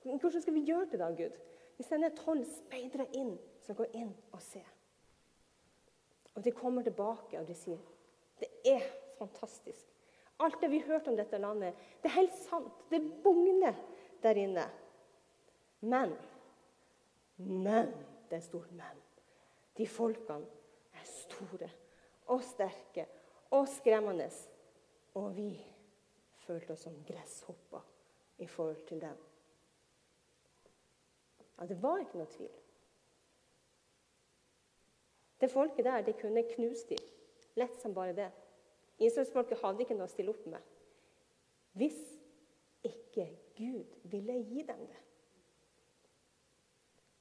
Hvordan 0.01 0.41
skal 0.41 0.55
vi 0.57 0.65
gjøre 0.67 0.89
det, 0.91 0.99
da, 0.99 1.11
Gud? 1.15 1.37
Vi 1.77 1.85
sender 1.85 2.15
tolv 2.17 2.43
speidere 2.49 3.05
inn 3.15 3.35
som 3.63 3.77
går 3.77 3.93
inn 4.01 4.11
og 4.33 4.41
ser. 4.43 4.74
Og 6.35 6.43
de 6.43 6.51
kommer 6.51 6.83
tilbake 6.83 7.39
og 7.39 7.47
de 7.47 7.55
sier 7.57 7.81
det 8.39 8.49
er 8.67 8.83
fantastisk. 9.17 9.85
Alt 10.43 10.59
det 10.61 10.67
vi 10.71 10.81
har 10.83 10.97
hørt 10.97 11.07
om 11.07 11.15
dette 11.15 11.37
landet, 11.39 11.75
det 12.03 12.09
er 12.09 12.17
helt 12.17 12.35
sant. 12.35 12.81
Det 12.91 12.99
bugner 13.23 13.77
der 14.23 14.35
inne. 14.35 14.65
Men 15.79 16.17
Men 17.37 17.91
det 18.29 18.37
er 18.37 18.43
stort 18.43 18.71
men. 18.71 19.01
De 19.77 19.87
folkene 19.87 20.47
er 20.93 21.05
store 21.05 21.69
og 22.31 22.43
sterke 22.43 23.05
og 23.51 23.67
skremmende. 23.67 24.29
Og 25.15 25.35
vi 25.35 25.49
følte 26.45 26.73
oss 26.73 26.85
som 26.87 26.95
gresshopper 27.07 27.83
i 28.37 28.47
forhold 28.47 28.85
til 28.87 29.01
dem. 29.01 29.17
Ja, 31.59 31.65
det 31.65 31.81
var 31.81 31.99
ikke 32.03 32.19
noe 32.19 32.31
tvil. 32.31 32.64
Det 35.41 35.51
folket 35.51 35.85
der 35.85 36.01
de 36.01 36.13
kunne 36.13 36.43
knust 36.55 36.89
dem. 36.89 37.01
Lett 37.55 37.81
som 37.81 37.93
bare 37.93 38.15
det. 38.15 38.31
Israelsfolket 38.99 39.59
hadde 39.59 39.83
ikke 39.83 39.95
noe 39.97 40.07
å 40.07 40.11
stille 40.11 40.31
opp 40.31 40.45
med. 40.47 40.61
Hvis 41.75 41.99
ikke 42.85 43.27
Gud 43.57 43.97
ville 44.11 44.37
gi 44.43 44.63
dem 44.67 44.85
det. 44.87 45.01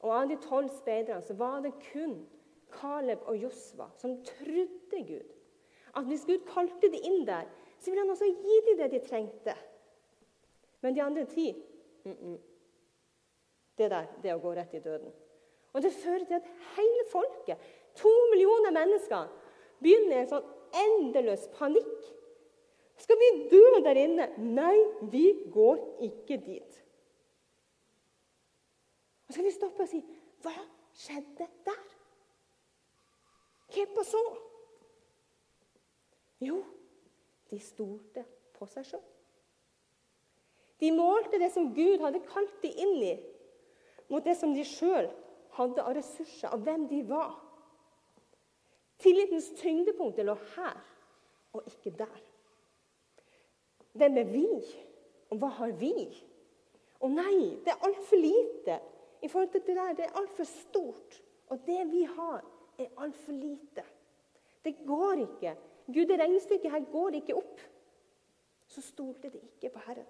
Og 0.05 0.13
Av 0.13 0.29
de 0.29 0.37
tolv 0.37 0.69
speiderne 0.77 1.39
var 1.39 1.63
det 1.65 1.73
kun 1.93 2.19
Caleb 2.75 3.23
og 3.31 3.39
Josva 3.41 3.89
som 3.99 4.19
trodde 4.27 5.05
Gud. 5.09 5.31
At 5.95 6.07
hvis 6.11 6.27
Gud 6.29 6.45
kalte 6.49 6.91
de 6.91 7.01
inn 7.07 7.23
der, 7.27 7.49
så 7.79 7.91
ville 7.91 8.03
han 8.03 8.13
også 8.13 8.29
gi 8.29 8.59
dem 8.69 8.81
det 8.83 8.91
de 8.93 9.01
trengte. 9.07 9.55
Men 10.83 10.95
de 10.95 11.03
andre 11.03 11.25
ti 11.25 11.53
mm 12.05 12.13
-mm. 12.13 12.39
Det 13.79 13.91
der, 13.91 14.07
det 14.23 14.35
å 14.35 14.39
gå 14.39 14.55
rett 14.55 14.75
i 14.75 14.79
døden. 14.79 15.13
Og 15.73 15.83
Det 15.83 15.93
fører 15.93 16.25
til 16.25 16.35
at 16.35 16.51
hele 16.77 17.05
folket, 17.11 17.59
to 17.99 18.13
millioner 18.33 18.75
mennesker, 18.75 19.31
begynner 19.83 20.17
i 20.17 20.23
en 20.25 20.31
sånn 20.31 20.51
endeløs 20.85 21.49
panikk. 21.55 22.11
Skal 23.01 23.19
vi 23.19 23.31
dø 23.51 23.63
der 23.85 23.99
inne? 23.99 24.29
Nei, 24.39 24.77
vi 25.11 25.27
går 25.53 25.81
ikke 26.07 26.39
dit. 26.43 26.81
Og 29.27 29.33
så 29.33 29.41
kan 29.41 29.49
vi 29.49 29.55
stoppe 29.55 29.87
og 29.87 29.91
si 29.91 30.03
Hva 30.45 30.53
skjedde 30.95 31.49
der? 31.67 31.85
Hva 33.75 34.05
så? 34.07 34.21
Jo, 36.45 36.61
de 37.51 37.59
stolte 37.63 38.25
på 38.55 38.69
seg 38.71 38.87
sjøl. 38.87 39.03
De 40.83 40.91
målte 40.95 41.39
det 41.41 41.51
som 41.55 41.71
Gud 41.75 42.03
hadde 42.03 42.23
kalt 42.29 42.55
dem 42.63 42.79
inn 42.85 42.97
i, 43.07 43.15
mot 44.11 44.25
det 44.27 44.35
som 44.39 44.53
de 44.55 44.65
sjøl 44.67 45.09
hadde 45.57 45.83
av 45.83 45.95
ressurser, 45.97 46.51
av 46.51 46.63
hvem 46.67 46.87
de 46.91 47.01
var. 47.09 47.39
Tillitens 48.99 49.51
tyngdepunkt 49.59 50.23
lå 50.25 50.35
her, 50.55 50.79
og 51.53 51.63
ikke 51.67 51.93
der. 51.99 52.23
Hvem 53.95 54.19
er 54.19 54.31
vi, 54.31 54.47
og 55.31 55.39
hva 55.39 55.51
har 55.59 55.75
vi? 55.79 55.93
Å 57.05 57.11
nei, 57.11 57.61
det 57.65 57.75
er 57.75 57.85
altfor 57.87 58.19
lite 58.19 58.79
i 59.23 59.29
forhold 59.29 59.53
til 59.53 59.63
det 59.67 59.77
der. 59.77 59.95
Det 59.99 60.07
er 60.07 60.19
altfor 60.19 60.49
stort. 60.49 61.21
Og 61.53 61.61
det 61.67 61.83
vi 61.91 62.03
har, 62.09 62.43
er 62.79 62.91
altfor 62.99 63.37
lite. 63.37 63.85
Det 64.65 64.77
går 64.87 65.23
ikke. 65.27 65.55
Gud, 65.87 66.07
det 66.09 66.19
regnestykket 66.21 66.73
her 66.73 66.87
går 66.93 67.19
ikke 67.21 67.37
opp. 67.37 67.61
Så 68.67 68.83
stolte 68.83 69.31
de 69.31 69.43
ikke 69.45 69.75
på 69.75 69.83
Herren. 69.87 70.09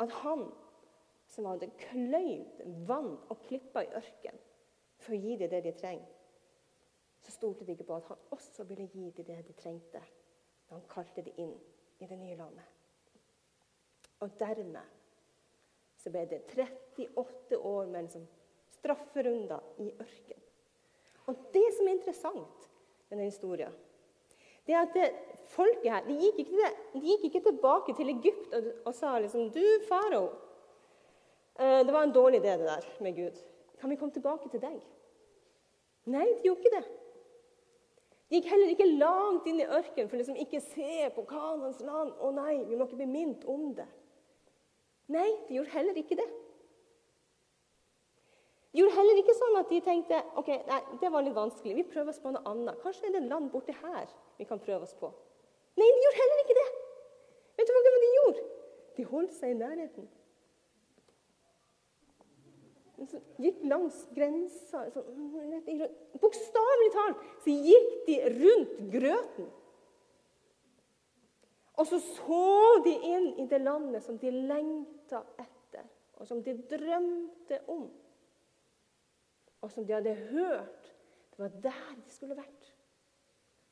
At 0.00 0.12
han 0.22 0.46
som 1.30 1.48
hadde 1.50 1.72
kløyvd 1.78 2.62
vann 2.86 3.16
og 3.28 3.42
klipper 3.48 3.84
i 3.84 3.94
ørken 3.98 4.38
for 5.02 5.16
å 5.16 5.20
gi 5.20 5.36
dem 5.40 5.50
det 5.50 5.62
de 5.66 5.72
trenger, 5.76 6.13
så 7.24 7.32
stolte 7.32 7.64
de 7.64 7.72
ikke 7.72 7.86
på 7.88 7.96
at 7.96 8.08
han 8.10 8.28
også 8.36 8.66
ville 8.68 8.86
gi 8.92 9.10
dem 9.16 9.26
det 9.30 9.40
de 9.48 9.56
trengte 9.56 10.00
da 10.68 10.76
han 10.76 10.84
kalte 10.88 11.24
dem 11.24 11.40
inn 11.40 11.54
i 12.00 12.08
det 12.08 12.18
nye 12.18 12.36
landet. 12.36 12.66
Og 14.20 14.32
dermed 14.40 14.92
så 16.00 16.12
ble 16.12 16.24
det 16.28 16.42
38 16.52 17.58
år 17.58 17.86
med 17.88 18.06
liksom 18.06 18.26
strafferunder 18.76 19.60
i 19.80 19.90
ørken. 19.92 20.40
Og 21.26 21.46
det 21.54 21.66
som 21.76 21.88
er 21.88 21.96
interessant 21.96 22.68
med 23.08 23.16
denne 23.16 23.30
historien, 23.30 23.72
det 24.66 24.74
er 24.74 24.84
at 24.84 24.96
det, 24.96 25.06
folket 25.52 25.90
her 25.92 26.04
de 26.08 26.16
gikk, 26.16 26.40
ikke, 26.44 26.70
de 26.94 27.00
gikk 27.04 27.24
ikke 27.28 27.44
tilbake 27.48 27.94
til 27.96 28.12
Egypt 28.14 28.52
og, 28.56 28.68
og 28.88 28.94
sa 28.96 29.18
liksom 29.20 29.50
Du, 29.52 29.64
farao, 29.88 30.26
eh, 31.58 31.80
det 31.84 31.92
var 31.92 32.04
en 32.04 32.14
dårlig 32.16 32.40
idé, 32.40 32.56
det 32.60 32.68
der 32.68 32.88
med 33.04 33.16
Gud. 33.16 33.40
Kan 33.80 33.90
vi 33.90 33.96
komme 34.00 34.12
tilbake 34.12 34.48
til 34.48 34.60
deg? 34.60 34.78
Nei, 36.04 36.24
de 36.24 36.48
gjorde 36.48 36.64
ikke 36.64 36.76
det. 36.76 36.84
De 38.30 38.38
gikk 38.38 38.48
heller 38.50 38.72
ikke 38.72 38.86
langt 38.96 39.46
inn 39.50 39.60
i 39.60 39.66
ørkenen 39.68 40.08
for 40.08 40.18
liksom 40.18 40.38
ikke 40.40 40.62
se 40.64 41.10
på 41.14 41.26
Kanans 41.28 41.82
land. 41.84 42.14
Å 42.18 42.30
nei, 42.34 42.62
vi 42.68 42.78
må 42.78 42.88
ikke 42.88 43.02
bli 43.02 43.10
minnet 43.10 43.44
om 43.50 43.68
det. 43.76 43.86
Nei, 45.12 45.28
de 45.48 45.58
gjorde 45.58 45.74
heller 45.74 46.00
ikke 46.00 46.16
det. 46.18 46.26
De 48.72 48.80
gjorde 48.80 48.96
heller 48.96 49.20
ikke 49.20 49.36
sånn 49.38 49.60
at 49.60 49.68
de 49.70 49.78
tenkte 49.86 50.18
ok, 50.40 50.48
nei, 50.66 50.80
det 50.98 51.10
var 51.14 51.22
litt 51.22 51.36
vanskelig, 51.36 51.76
vi 51.76 51.86
prøver 51.92 52.10
oss 52.10 52.22
på 52.22 52.32
noe 52.34 52.42
annet. 52.50 52.80
Kanskje 52.82 53.06
er 53.06 53.14
det 53.14 53.28
land 53.28 53.52
borti 53.52 53.76
her 53.84 54.08
vi 54.40 54.48
kan 54.48 54.62
prøve 54.62 54.88
oss 54.88 54.96
på. 54.98 55.12
Nei, 55.78 55.86
de 55.86 56.02
gjorde 56.06 56.20
heller 56.22 56.42
ikke 56.42 56.58
det. 56.58 56.66
Vet 57.54 57.70
du 57.70 57.74
hva 57.76 57.94
de 58.02 58.10
gjorde? 58.16 58.44
De 58.96 59.06
holdt 59.12 59.36
seg 59.36 59.52
i 59.54 59.58
nærheten. 59.60 60.08
Gikk 63.40 63.64
langs 63.68 63.96
grensa 64.14 64.84
Bokstavelig 66.20 66.90
talt 66.94 67.22
så 67.44 67.54
gikk 67.68 67.92
de 68.06 68.16
rundt 68.38 68.80
grøten. 68.92 69.50
Og 71.74 71.88
så 71.90 71.98
så 71.98 72.44
de 72.84 72.92
inn 73.10 73.28
i 73.42 73.48
det 73.50 73.58
landet 73.64 74.04
som 74.04 74.18
de 74.20 74.30
lengta 74.30 75.24
etter, 75.42 75.88
og 76.20 76.28
som 76.28 76.42
de 76.44 76.54
drømte 76.70 77.58
om. 77.72 77.88
Og 79.64 79.72
som 79.72 79.86
de 79.86 79.96
hadde 79.96 80.14
hørt. 80.30 80.92
Det 81.34 81.42
var 81.42 81.54
der 81.64 81.94
de 81.98 82.14
skulle 82.14 82.38
vært. 82.38 82.70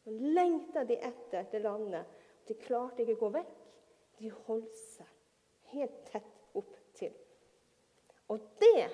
Så 0.02 0.10
lengta 0.10 0.82
de 0.88 0.96
etter 0.98 1.46
det 1.52 1.62
landet. 1.62 2.08
De 2.48 2.58
klarte 2.58 3.04
ikke 3.04 3.14
å 3.20 3.20
gå 3.20 3.34
vekk. 3.36 3.58
De 4.18 4.32
holdt 4.48 4.74
seg 4.74 5.12
helt 5.72 6.00
tett 6.10 6.56
opp 6.58 6.74
til. 6.98 7.12
Og 8.32 8.42
det, 8.60 8.88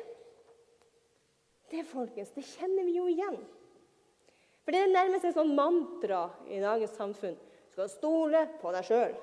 det 1.71 1.85
folkens, 1.89 2.33
det 2.35 2.47
kjenner 2.47 2.87
vi 2.87 2.97
jo 2.97 3.07
igjen. 3.11 3.39
For 4.65 4.75
det 4.75 4.83
er 4.85 4.91
nærmest 4.93 5.25
en 5.25 5.37
sånn 5.37 5.55
mantra 5.57 6.27
i 6.53 6.61
dagens 6.61 6.97
samfunn 6.99 7.37
skal 7.73 7.91
stole 7.93 8.43
på 8.61 8.73
deg 8.75 8.85
sjøl. 8.89 9.15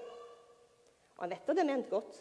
Det 1.15 1.59
er 1.59 1.67
ment 1.67 1.91
godt. 1.91 2.17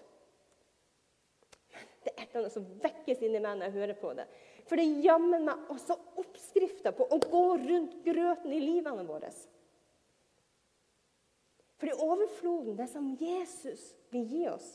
Men 1.72 1.88
det 2.04 2.12
er 2.12 2.22
et 2.22 2.28
eller 2.28 2.42
annet 2.42 2.54
som 2.54 2.66
vekkes 2.82 3.24
inni 3.24 3.40
meg 3.40 3.58
når 3.58 3.70
jeg 3.70 3.76
hører 3.78 3.98
på 4.00 4.12
det. 4.18 4.26
For 4.68 4.80
det 4.80 4.84
er 4.86 5.02
jammen 5.06 5.44
meg 5.48 5.72
også 5.72 5.96
oppskrifter 6.20 6.94
på 6.96 7.08
å 7.12 7.18
gå 7.20 7.44
rundt 7.64 7.98
grøten 8.04 8.54
i 8.54 8.62
livene 8.62 9.04
våre. 9.08 9.32
For 11.74 11.88
det 11.88 11.94
er 11.94 12.04
overfloden, 12.06 12.76
det 12.78 12.88
som 12.92 13.10
Jesus 13.20 13.90
vil 14.12 14.24
gi 14.30 14.46
oss, 14.48 14.68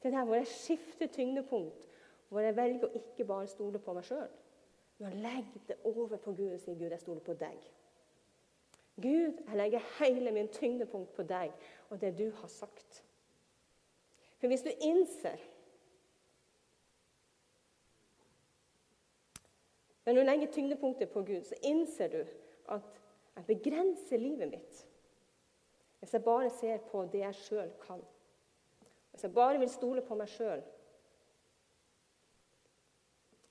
det 0.00 0.10
er 0.10 0.18
der 0.18 0.26
hvor 0.28 0.40
jeg 0.40 0.50
skifter 0.52 1.08
tyngdepunkt, 1.12 1.86
hvor 2.28 2.44
jeg 2.44 2.56
velger 2.56 2.88
å 2.88 3.00
ikke 3.00 3.26
bare 3.28 3.48
stole 3.50 3.80
på 3.82 3.94
meg 3.96 4.06
sjøl, 4.08 4.28
men 5.00 5.12
legge 5.12 5.60
det 5.68 5.76
over 5.84 6.16
på 6.16 6.32
Gud 6.32 6.50
og 6.52 6.60
si 6.60 6.74
Gud, 6.74 6.90
jeg 6.90 7.00
stoler 7.00 7.20
på 7.24 7.32
deg. 7.40 7.60
Gud, 9.00 9.38
jeg 9.46 9.56
legger 9.56 9.86
hele 9.98 10.30
min 10.30 10.48
tyngdepunkt 10.52 11.14
på 11.16 11.24
deg 11.24 11.54
og 11.88 12.00
det 12.00 12.10
du 12.18 12.26
har 12.30 12.48
sagt. 12.48 13.04
For 14.38 14.46
hvis 14.46 14.62
du 14.62 14.70
innser 14.80 15.40
Når 20.04 20.16
du 20.16 20.20
legger 20.22 20.52
tyngdepunktet 20.52 21.10
på 21.10 21.22
Gud, 21.22 21.42
så 21.44 21.54
innser 21.62 22.08
du 22.08 22.24
at 22.68 23.00
jeg 23.36 23.44
begrenser 23.46 24.18
livet 24.18 24.48
mitt 24.48 24.86
hvis 26.00 26.12
jeg 26.12 26.24
bare 26.24 26.50
ser 26.50 26.78
på 26.90 27.02
det 27.12 27.20
jeg 27.20 27.34
sjøl 27.34 27.70
kan. 27.86 28.00
Hvis 29.10 29.22
jeg 29.22 29.34
bare 29.34 29.58
vil 29.58 29.68
stole 29.68 30.02
på 30.02 30.16
meg 30.16 30.28
sjøl, 30.32 30.62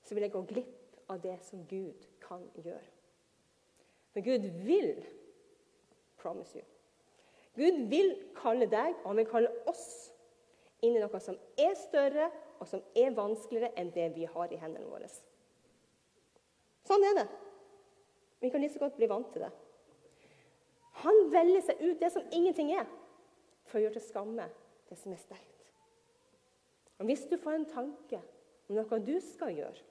så 0.02 0.14
vil 0.14 0.26
jeg 0.26 0.32
gå 0.34 0.42
glipp 0.50 0.79
av 1.10 1.20
det 1.22 1.36
som 1.44 1.64
Gud 1.68 2.06
kan 2.22 2.44
gjøre. 2.54 2.86
For 4.14 4.24
Gud 4.26 4.46
vil 4.66 4.94
promise 6.20 6.58
you. 6.58 6.66
Gud 7.58 7.88
vil 7.90 8.14
kalle 8.38 8.68
deg, 8.70 8.94
og 9.02 9.10
han 9.10 9.20
vil 9.20 9.30
kalle 9.30 9.50
oss, 9.70 10.12
inn 10.80 10.96
i 10.96 11.02
noe 11.02 11.20
som 11.20 11.36
er 11.60 11.74
større 11.76 12.30
og 12.60 12.68
som 12.68 12.80
er 12.96 13.12
vanskeligere 13.16 13.74
enn 13.80 13.90
det 13.92 14.06
vi 14.14 14.24
har 14.28 14.52
i 14.52 14.58
hendene 14.60 14.88
våre. 14.88 15.08
Sånn 16.88 17.04
er 17.04 17.18
det. 17.18 17.26
Vi 18.40 18.48
kan 18.52 18.62
like 18.64 18.80
godt 18.80 18.96
bli 18.96 19.08
vant 19.10 19.28
til 19.34 19.44
det. 19.44 19.50
Han 21.04 21.20
velger 21.32 21.64
seg 21.64 21.82
ut 21.84 22.00
det 22.00 22.10
som 22.12 22.24
ingenting 22.32 22.72
er, 22.76 22.88
for 23.68 23.78
å 23.78 23.84
gjøre 23.84 23.98
til 23.98 24.06
skamme 24.08 24.48
det 24.88 24.98
som 24.98 25.12
er 25.12 25.20
sterkt. 25.20 25.68
Og 27.00 27.08
Hvis 27.08 27.26
du 27.28 27.36
får 27.40 27.56
en 27.56 27.68
tanke 27.68 28.20
om 28.68 28.76
noe 28.76 28.98
du 29.04 29.14
skal 29.24 29.54
gjøre, 29.56 29.89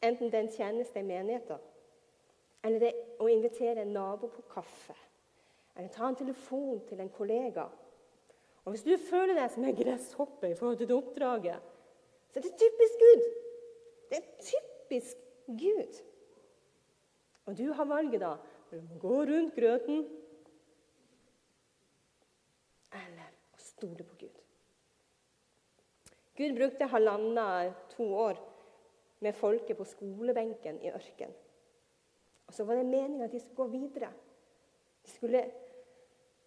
enten 0.00 0.30
den 0.30 0.46
en 0.46 0.52
tjeneste 0.52 1.00
i 1.00 1.06
menigheten, 1.06 1.60
eller 2.62 2.80
det 2.80 2.92
å 3.20 3.28
invitere 3.28 3.84
en 3.84 3.94
nabo 3.94 4.28
på 4.32 4.44
kaffe, 4.52 4.96
eller 5.76 5.88
ta 5.92 6.08
en 6.08 6.18
telefon 6.18 6.80
til 6.88 7.00
en 7.00 7.12
kollega. 7.12 7.68
Og 8.64 8.74
Hvis 8.74 8.84
du 8.84 8.94
føler 9.00 9.34
deg 9.34 9.50
som 9.50 9.64
en 9.64 9.76
gresshoppe 9.76 10.50
i 10.50 10.56
forhold 10.56 10.78
til 10.78 10.88
det 10.90 10.96
oppdraget, 10.96 11.68
så 12.30 12.38
er 12.38 12.46
det 12.46 12.58
typisk 12.60 13.00
Gud. 13.00 13.26
Det 14.10 14.18
er 14.18 14.28
typisk 14.44 15.22
Gud. 15.46 16.00
Og 17.46 17.56
du 17.58 17.72
har 17.72 17.88
valget 17.88 18.20
da 18.22 18.34
eller 18.70 18.84
å 18.86 19.00
gå 19.02 19.16
rundt 19.26 19.56
grøten. 19.56 20.04
Eller 22.94 23.32
å 23.54 23.62
stole 23.62 24.06
på 24.06 24.18
Gud. 24.20 24.36
Gud 26.38 26.54
brukte 26.56 26.88
halvannet 26.88 27.74
to 27.96 28.06
år 28.16 28.38
med 29.20 29.36
folket 29.36 29.76
på 29.76 29.84
skolebenken 29.84 30.80
i 30.82 30.90
ørken. 30.90 31.32
Og 32.46 32.54
Så 32.54 32.64
var 32.64 32.74
det 32.74 32.86
meninga 32.86 33.24
at 33.24 33.32
de 33.32 33.40
skulle 33.40 33.56
gå 33.56 33.66
videre. 33.66 34.12
De 35.04 35.10
skulle 35.10 35.44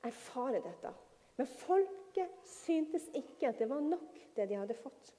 erfare 0.03 0.61
dette. 0.61 0.93
Men 1.37 1.47
folket 1.47 2.33
syntes 2.45 3.07
ikke 3.15 3.47
at 3.47 3.59
det 3.59 3.69
var 3.69 3.81
nok, 3.81 4.17
det 4.35 4.49
de 4.49 4.57
hadde 4.59 4.77
fått. 4.77 5.13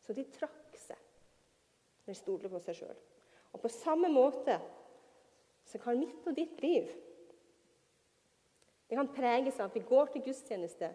Så 0.00 0.12
de 0.16 0.24
trakk 0.32 0.76
seg 0.78 0.98
de 2.06 2.14
stolte 2.16 2.48
på 2.50 2.60
seg 2.64 2.78
sjøl. 2.80 3.00
Og 3.54 3.62
på 3.62 3.70
samme 3.70 4.08
måte 4.10 4.56
så 5.66 5.78
kan 5.82 5.98
mitt 6.00 6.26
og 6.26 6.36
ditt 6.36 6.58
liv 6.62 6.88
det 8.90 8.96
kan 8.98 9.12
preges 9.14 9.60
av 9.60 9.68
at 9.68 9.76
vi 9.76 9.86
går 9.86 10.08
til 10.10 10.22
gudstjeneste 10.24 10.88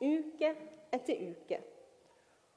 uke 0.00 0.48
etter 0.96 1.20
uke. 1.28 1.60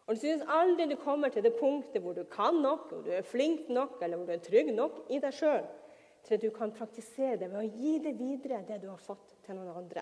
Og 0.10 0.16
Du 0.16 0.20
synes 0.20 0.42
aldri 0.50 0.88
du 0.90 0.96
kommer 0.98 1.30
til 1.30 1.44
det 1.46 1.52
punktet 1.60 2.02
hvor 2.02 2.16
du 2.18 2.24
kan 2.26 2.56
nok, 2.64 2.88
hvor 2.90 3.04
du 3.06 3.12
er 3.14 3.22
flink 3.22 3.68
nok 3.70 4.00
eller 4.02 4.18
hvor 4.18 4.26
du 4.26 4.32
er 4.34 4.42
trygg 4.42 4.72
nok 4.74 5.04
i 5.14 5.20
deg 5.22 5.36
sjøl 5.38 5.68
til 6.26 6.34
at 6.34 6.42
du 6.42 6.50
kan 6.50 6.72
praktisere 6.74 7.38
det 7.38 7.52
ved 7.52 7.60
å 7.60 7.78
gi 7.78 7.92
det 8.02 8.16
videre, 8.18 8.64
det 8.68 8.80
du 8.82 8.88
har 8.90 8.98
fått, 9.02 9.36
til 9.46 9.56
noen 9.56 9.70
andre. 9.70 10.02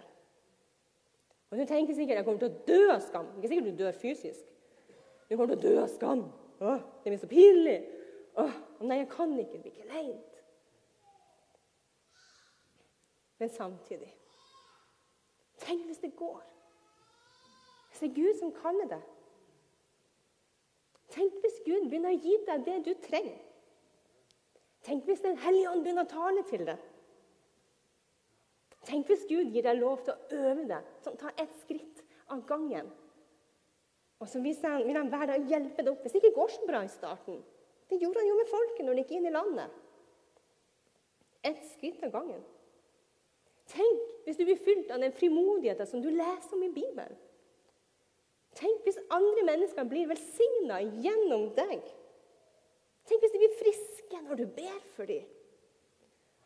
Og 1.51 1.59
Du 1.59 1.65
tenker 1.67 1.95
sikkert 1.95 2.21
jeg 2.21 2.25
kommer 2.25 2.39
til 2.39 2.49
å 2.49 2.63
dø 2.67 2.93
av 2.93 3.03
skam. 3.03 3.27
Ikke 3.35 3.51
sikkert 3.51 3.67
du 3.67 3.83
dør 3.83 3.99
fysisk. 3.99 4.47
Du 5.27 5.35
kommer 5.35 5.51
til 5.51 5.59
å 5.59 5.65
dø 5.67 5.73
av 5.83 5.91
skam. 5.91 6.23
Åh, 6.59 6.87
det 7.03 7.11
blir 7.11 7.21
så 7.21 7.29
pinlig. 7.31 7.77
Åh, 8.39 8.55
nei, 8.87 9.01
jeg 9.01 9.09
kan 9.11 9.35
ikke. 9.35 9.59
Det 9.59 9.61
blir 9.65 9.75
ikke 9.75 9.91
leint. 9.91 10.39
Men 13.37 13.53
samtidig 13.53 14.13
Tenk 15.57 15.85
hvis 15.89 15.99
det 15.99 16.15
går. 16.15 16.41
Hvis 17.89 17.99
det 17.99 18.09
er 18.09 18.15
Gud 18.15 18.35
som 18.39 18.51
kaller 18.55 18.87
det. 18.91 19.03
Tenk 21.17 21.39
hvis 21.41 21.61
Gud 21.65 21.87
begynner 21.89 22.13
å 22.13 22.21
gi 22.21 22.35
deg 22.45 22.65
det 22.67 22.77
du 22.85 22.91
trenger. 23.01 23.39
Tenk 24.85 25.07
hvis 25.09 25.23
Den 25.23 25.39
hellige 25.41 25.71
ånd 25.71 25.83
begynner 25.83 26.05
å 26.05 26.11
tale 26.11 26.43
til 26.49 26.63
deg. 26.67 26.83
Tenk 28.87 29.09
hvis 29.09 29.25
Gud 29.27 29.49
gir 29.51 29.65
deg 29.65 29.81
lov 29.81 30.03
til 30.05 30.13
å 30.13 30.43
øve 30.45 30.67
deg, 30.69 30.91
sånn, 31.03 31.17
ta 31.19 31.33
ett 31.35 31.55
skritt 31.63 32.03
av 32.31 32.45
gangen. 32.47 32.91
Og 34.21 34.29
så 34.29 34.39
vil 34.41 34.55
han, 34.63 34.85
vil 34.87 34.97
han 34.97 35.11
være 35.11 35.31
der 35.33 35.41
og 35.41 35.51
hjelpe 35.51 35.83
deg 35.83 35.91
opp 35.91 36.05
hvis 36.05 36.15
det 36.15 36.21
ikke 36.21 36.37
går 36.37 36.53
så 36.53 36.69
bra 36.69 36.83
i 36.85 36.93
starten. 36.93 37.41
Det 37.89 37.99
gjorde 38.01 38.21
han 38.21 38.29
jo 38.29 38.37
med 38.37 38.51
folket 38.51 38.85
når 38.85 38.95
de 38.95 39.03
gikk 39.03 39.17
inn 39.17 39.27
i 39.27 39.33
landet. 39.33 39.75
Ett 41.49 41.65
skritt 41.73 42.05
av 42.05 42.13
gangen. 42.13 42.45
Tenk 43.73 44.23
hvis 44.25 44.39
du 44.39 44.45
blir 44.47 44.63
fylt 44.63 44.91
av 44.93 45.03
den 45.03 45.15
frimodigheten 45.15 45.89
som 45.89 46.03
du 46.03 46.09
leser 46.13 46.55
om 46.55 46.63
i 46.63 46.73
Bibelen. 46.73 47.19
Tenk 48.57 48.85
hvis 48.85 48.97
andre 49.13 49.43
mennesker 49.45 49.85
blir 49.89 50.09
velsigna 50.09 50.79
gjennom 51.03 51.51
deg. 51.57 51.83
Tenk 53.07 53.23
hvis 53.23 53.35
de 53.35 53.41
blir 53.43 53.59
friske 53.59 54.21
når 54.23 54.41
du 54.41 54.45
ber 54.57 54.79
for 54.95 55.09
dem. 55.09 55.27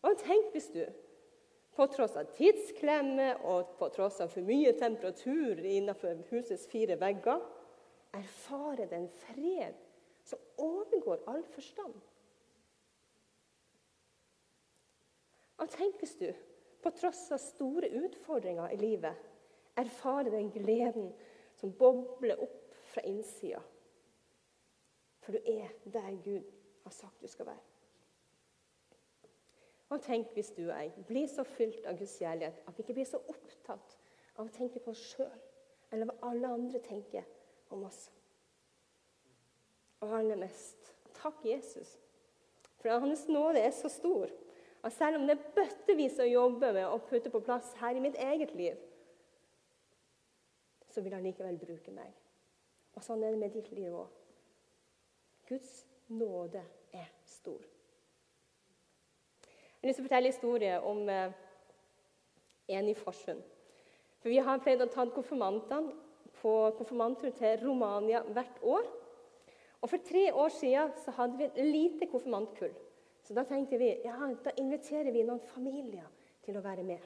Og 0.01 0.17
tenk 0.19 0.51
hvis 0.51 0.71
du, 0.73 0.83
på 1.71 1.87
tross 1.93 2.17
av 2.19 2.33
tidsklemme 2.35 3.29
og 3.47 3.77
på 3.79 3.87
tross 3.95 4.19
av 4.23 4.31
for 4.33 4.43
mye 4.43 4.73
temperatur 4.75 5.61
innenfor 5.61 6.19
husets 6.33 6.67
fire 6.69 6.97
vegger, 6.99 7.39
erfarer 8.17 8.89
den 8.91 9.07
fred 9.23 9.77
som 10.27 10.39
overgår 10.59 11.23
all 11.31 11.45
forstand. 11.53 11.95
Og 15.61 15.69
tenk 15.69 15.99
hvis 16.01 16.17
du 16.19 16.27
på 16.81 16.91
tross 16.97 17.27
av 17.31 17.39
store 17.41 17.87
utfordringer 18.01 18.73
i 18.73 18.79
livet, 18.81 19.15
erfarer 19.77 20.33
den 20.33 20.49
gleden 20.51 21.11
som 21.61 21.73
bobler 21.77 22.41
opp 22.41 22.73
fra 22.91 23.03
innsida. 23.07 23.61
For 25.21 25.37
du 25.37 25.45
er 25.45 25.69
der 25.93 26.17
Gud 26.25 26.47
har 26.83 26.95
sagt 26.95 27.21
du 27.21 27.29
skal 27.29 27.51
være. 27.51 27.67
Og 29.91 30.01
tenk 30.01 30.31
hvis 30.33 30.53
du 30.55 30.63
og 30.63 30.73
jeg 30.73 31.05
blir 31.07 31.27
så 31.27 31.43
fylt 31.43 31.85
av 31.85 31.99
Guds 31.99 32.15
kjærlighet 32.19 32.61
at 32.65 32.77
vi 32.77 32.83
ikke 32.83 32.95
blir 32.95 33.09
så 33.09 33.19
opptatt 33.29 33.97
av 34.37 34.45
å 34.45 34.53
tenke 34.55 34.79
på 34.79 34.93
oss 34.93 35.03
sjøl 35.13 35.39
eller 35.91 36.07
hva 36.07 36.31
alle 36.31 36.53
andre 36.55 36.79
tenker 36.85 37.27
om 37.75 37.83
oss. 37.83 38.05
Og 40.01 40.13
aller 40.17 40.39
mest 40.39 40.93
takk 41.19 41.43
Jesus, 41.45 41.97
for 42.79 43.03
hans 43.03 43.27
nåde 43.29 43.61
er 43.61 43.73
så 43.75 43.91
stor 43.91 44.31
at 44.81 44.95
selv 44.95 45.19
om 45.19 45.27
det 45.27 45.35
er 45.35 45.51
bøttevis 45.57 46.17
å 46.23 46.25
jobbe 46.25 46.71
med 46.73 46.87
å 46.87 47.01
putte 47.05 47.29
på 47.29 47.43
plass 47.45 47.75
her 47.81 47.99
i 47.99 48.01
mitt 48.01 48.17
eget 48.17 48.55
liv, 48.57 48.79
så 50.91 51.01
vil 51.01 51.15
han 51.15 51.23
likevel 51.25 51.59
bruke 51.59 51.93
meg. 51.95 52.11
Og 52.95 53.05
sånn 53.05 53.23
er 53.23 53.33
det 53.33 53.39
med 53.39 53.55
ditt 53.55 53.71
liv 53.75 53.93
òg. 53.95 54.09
Guds 55.47 55.85
nåde 56.11 56.63
er 56.95 57.07
stor. 57.27 57.63
Jeg 59.81 59.87
har 59.87 59.89
lyst 59.89 59.97
til 59.97 60.05
å 60.05 60.09
fortelle 60.09 60.29
en 60.29 60.35
historie 60.35 60.75
om 60.85 60.99
eh, 61.09 61.31
en 62.77 62.89
i 62.91 62.95
Farsund. 62.95 63.41
For 64.21 64.29
Vi 64.29 64.41
har 64.45 64.61
pleid 64.61 64.83
å 64.83 64.89
ta 64.91 65.07
konfirmantene 65.09 65.95
på 66.41 66.51
konfirmanttur 66.77 67.31
til 67.37 67.57
Romania 67.63 68.21
hvert 68.27 68.61
år. 68.61 68.85
Og 69.81 69.89
For 69.89 70.05
tre 70.05 70.27
år 70.31 70.53
siden 70.53 70.93
så 71.01 71.13
hadde 71.17 71.39
vi 71.39 71.47
et 71.47 71.57
lite 71.65 72.07
konfirmantkull. 72.11 72.73
Så 73.25 73.33
da 73.33 73.43
tenkte 73.47 73.79
vi 73.81 73.89
ja, 74.05 74.17
da 74.43 74.53
inviterer 74.57 75.11
vi 75.13 75.23
noen 75.25 75.41
familier 75.53 76.05
til 76.45 76.57
å 76.57 76.63
være 76.63 76.85
med. 76.85 77.01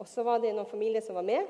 Og 0.00 0.08
så 0.08 0.24
var 0.24 0.40
det 0.40 0.54
noen 0.54 0.68
familier 0.68 1.04
som 1.04 1.18
var 1.18 1.26
med. 1.28 1.48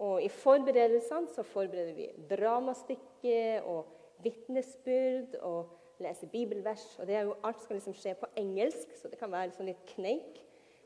Og 0.00 0.22
i 0.24 0.30
forberedelsene 0.32 1.28
så 1.34 1.44
forbereder 1.44 1.92
vi 1.96 2.08
dramastykke 2.30 3.60
og 3.68 3.90
vitnesbyrd 4.24 5.36
og 5.44 6.00
lese 6.00 6.28
bibelvers. 6.32 6.86
Og 6.98 7.06
det 7.06 7.18
er 7.18 7.28
jo, 7.28 7.36
Alt 7.44 7.60
skal 7.62 7.76
liksom 7.76 7.96
skje 7.96 8.14
på 8.16 8.30
engelsk, 8.40 8.96
så 8.96 9.12
det 9.12 9.20
kan 9.20 9.32
være 9.32 9.52
sånn 9.56 9.68
litt 9.68 9.84
kneik 9.92 10.40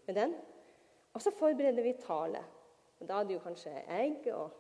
med 0.08 0.18
den. 0.18 0.34
Og 1.14 1.22
så 1.22 1.30
forbereder 1.34 1.86
vi 1.86 1.94
tale. 2.02 2.42
Og 2.98 3.06
Da 3.08 3.20
er 3.20 3.28
det 3.28 3.36
jo 3.36 3.44
kanskje 3.44 3.70
jeg 3.70 4.34
og 4.34 4.50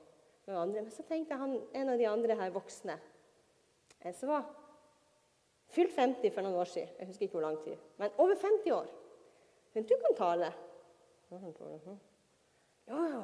noen 0.46 0.60
andre. 0.60 0.82
Men 0.82 0.94
så 0.94 1.02
tenkte 1.08 1.38
han, 1.40 1.58
en 1.74 1.90
av 1.90 1.98
de 1.98 2.06
andre 2.08 2.38
her 2.38 2.54
voksne 2.54 2.98
en 4.04 4.14
som 4.14 4.28
var 4.28 4.44
Fylt 5.74 5.94
50 5.96 6.30
for 6.30 6.44
noen 6.44 6.54
år 6.60 6.68
siden. 6.70 6.90
Jeg 7.00 7.08
husker 7.08 7.24
ikke 7.26 7.34
hvor 7.38 7.46
lang 7.48 7.56
tid. 7.64 7.80
Men 7.98 8.12
over 8.22 8.36
50 8.38 8.70
år. 8.70 8.90
Men 9.74 9.86
du 9.88 9.94
kan 9.98 10.16
tale. 10.16 10.50
Ja, 12.86 13.00
ja. 13.10 13.22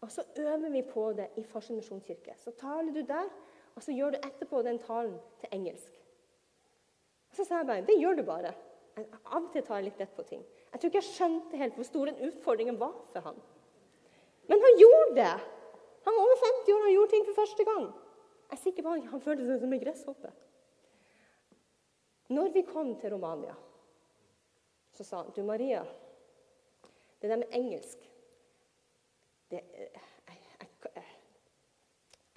Og 0.00 0.12
så 0.12 0.22
øver 0.36 0.70
vi 0.70 0.82
på 0.82 1.12
det 1.12 1.28
i 1.36 1.42
Farsund 1.42 1.76
misjonskirke. 1.80 2.34
Så 2.36 2.50
taler 2.50 2.92
du 2.92 3.00
der, 3.06 3.26
og 3.74 3.82
så 3.82 3.92
gjør 3.92 4.14
du 4.14 4.18
etterpå 4.18 4.62
den 4.62 4.78
talen 4.78 5.18
til 5.40 5.48
engelsk. 5.52 5.98
Og 7.30 7.36
så 7.36 7.44
sa 7.44 7.60
jeg 7.60 7.66
bare 7.66 7.86
det 7.86 7.98
gjør 7.98 8.18
du 8.18 8.24
bare. 8.26 8.54
Jeg, 8.96 9.06
av 9.24 9.44
og 9.44 9.52
til 9.52 9.62
tar 9.62 9.78
jeg 9.78 9.88
litt 9.90 10.00
lett 10.02 10.14
på 10.16 10.24
ting. 10.26 10.42
Jeg 10.72 10.80
tror 10.80 10.90
ikke 10.90 11.00
jeg 11.00 11.12
skjønte 11.12 11.60
helt 11.60 11.78
hvor 11.78 11.86
stor 11.86 12.10
den 12.10 12.22
utfordringen 12.28 12.78
var 12.80 12.94
for 13.12 13.26
han. 13.26 13.38
Men 14.48 14.64
han 14.64 14.78
gjorde 14.80 15.14
det! 15.20 15.34
Han 16.06 16.16
var 16.16 16.24
over 16.24 16.42
50 16.42 16.72
år 16.72 16.84
og 16.86 16.92
gjorde 16.94 17.10
ting 17.12 17.24
for 17.26 17.36
første 17.36 17.64
gang. 17.68 17.88
Jeg 18.48 18.56
er 18.56 18.62
sikker 18.62 18.82
på 18.82 18.92
Han, 18.94 19.06
han 19.12 19.20
følte 19.20 19.46
seg 19.46 19.60
som 19.60 19.72
en 19.72 19.82
gresshoppe. 19.82 20.30
Når 22.32 22.52
vi 22.54 22.62
kom 22.68 22.94
til 23.00 23.12
Romania, 23.12 23.54
så 24.92 25.04
sa 25.04 25.22
han 25.22 25.34
du 25.36 25.42
Maria, 25.44 25.82
det 27.20 27.30
der 27.30 27.40
med 27.40 27.52
engelsk 27.52 28.07
det, 29.50 29.60
jeg, 29.74 29.90
jeg, 30.28 30.68
jeg, 30.94 31.04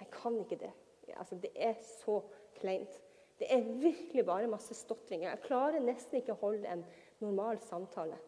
jeg, 0.00 0.10
kan 0.12 0.38
ikke 0.40 0.60
det. 0.64 0.72
Altså, 1.16 1.38
det 1.42 1.50
er 1.56 1.74
så 1.82 2.20
kleint. 2.60 3.00
Det 3.38 3.48
er 3.50 3.72
virkelig 3.82 4.26
bare 4.26 4.46
masse 4.46 4.74
stotringer. 4.74 5.30
Jeg 5.30 5.44
klarer 5.46 5.82
nesten 5.82 6.20
ikke 6.20 6.36
å 6.36 6.42
holde 6.44 6.68
en 6.68 6.84
normal 7.20 7.60
samtale. 7.64 8.18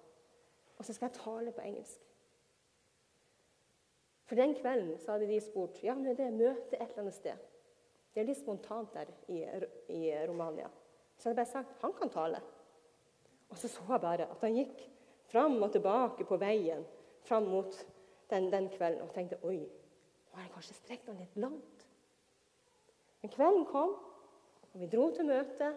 Og 0.78 0.84
så 0.84 0.94
skal 0.94 1.10
jeg 1.10 1.20
tale 1.20 1.52
på 1.54 1.62
engelsk. 1.62 2.00
For 4.24 4.40
den 4.40 4.54
kvelden 4.56 4.98
så 4.98 5.14
hadde 5.14 5.28
de 5.28 5.40
spurt 5.44 5.82
ja, 5.84 5.94
men 5.94 6.16
det 6.16 6.24
er 6.24 6.34
møte 6.34 6.78
et 6.78 6.88
eller 6.88 7.04
annet 7.04 7.18
sted. 7.18 7.50
Det 8.14 8.22
er 8.22 8.28
litt 8.28 8.40
spontant 8.40 8.94
der 8.94 9.10
i, 9.28 9.42
i 9.92 10.02
Romania. 10.28 10.70
Så 11.16 11.28
hadde 11.28 11.34
jeg 11.34 11.40
bare 11.42 11.52
sagt 11.52 11.82
han 11.82 11.94
kan 11.98 12.12
tale. 12.12 12.40
Og 13.50 13.58
så 13.60 13.68
så 13.68 13.84
jeg 13.88 14.02
bare 14.02 14.28
at 14.30 14.42
han 14.42 14.56
gikk 14.56 14.80
fram 15.30 15.60
og 15.62 15.72
tilbake 15.74 16.26
på 16.26 16.38
veien 16.40 16.84
fram 17.26 17.46
mot 17.52 17.76
den, 18.30 18.52
den 18.52 18.68
kvelden 18.72 19.02
og 19.04 19.12
tenkte 19.14 19.38
oi, 19.46 19.58
nå 19.64 20.38
har 20.38 20.46
jeg 20.46 20.54
kanskje 20.54 20.76
strekt 20.78 21.08
han 21.10 21.20
litt 21.20 21.36
langt. 21.38 21.86
Men 23.22 23.32
kvelden 23.32 23.66
kom, 23.68 23.94
og 24.72 24.80
vi 24.80 24.88
dro 24.90 25.08
til 25.14 25.28
møte, 25.28 25.70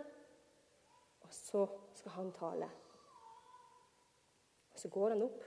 og 1.24 1.34
så 1.34 1.66
skal 2.00 2.16
han 2.18 2.34
tale. 2.36 2.70
Og 4.74 4.82
så 4.82 4.92
går 4.94 5.16
han 5.16 5.24
opp. 5.28 5.46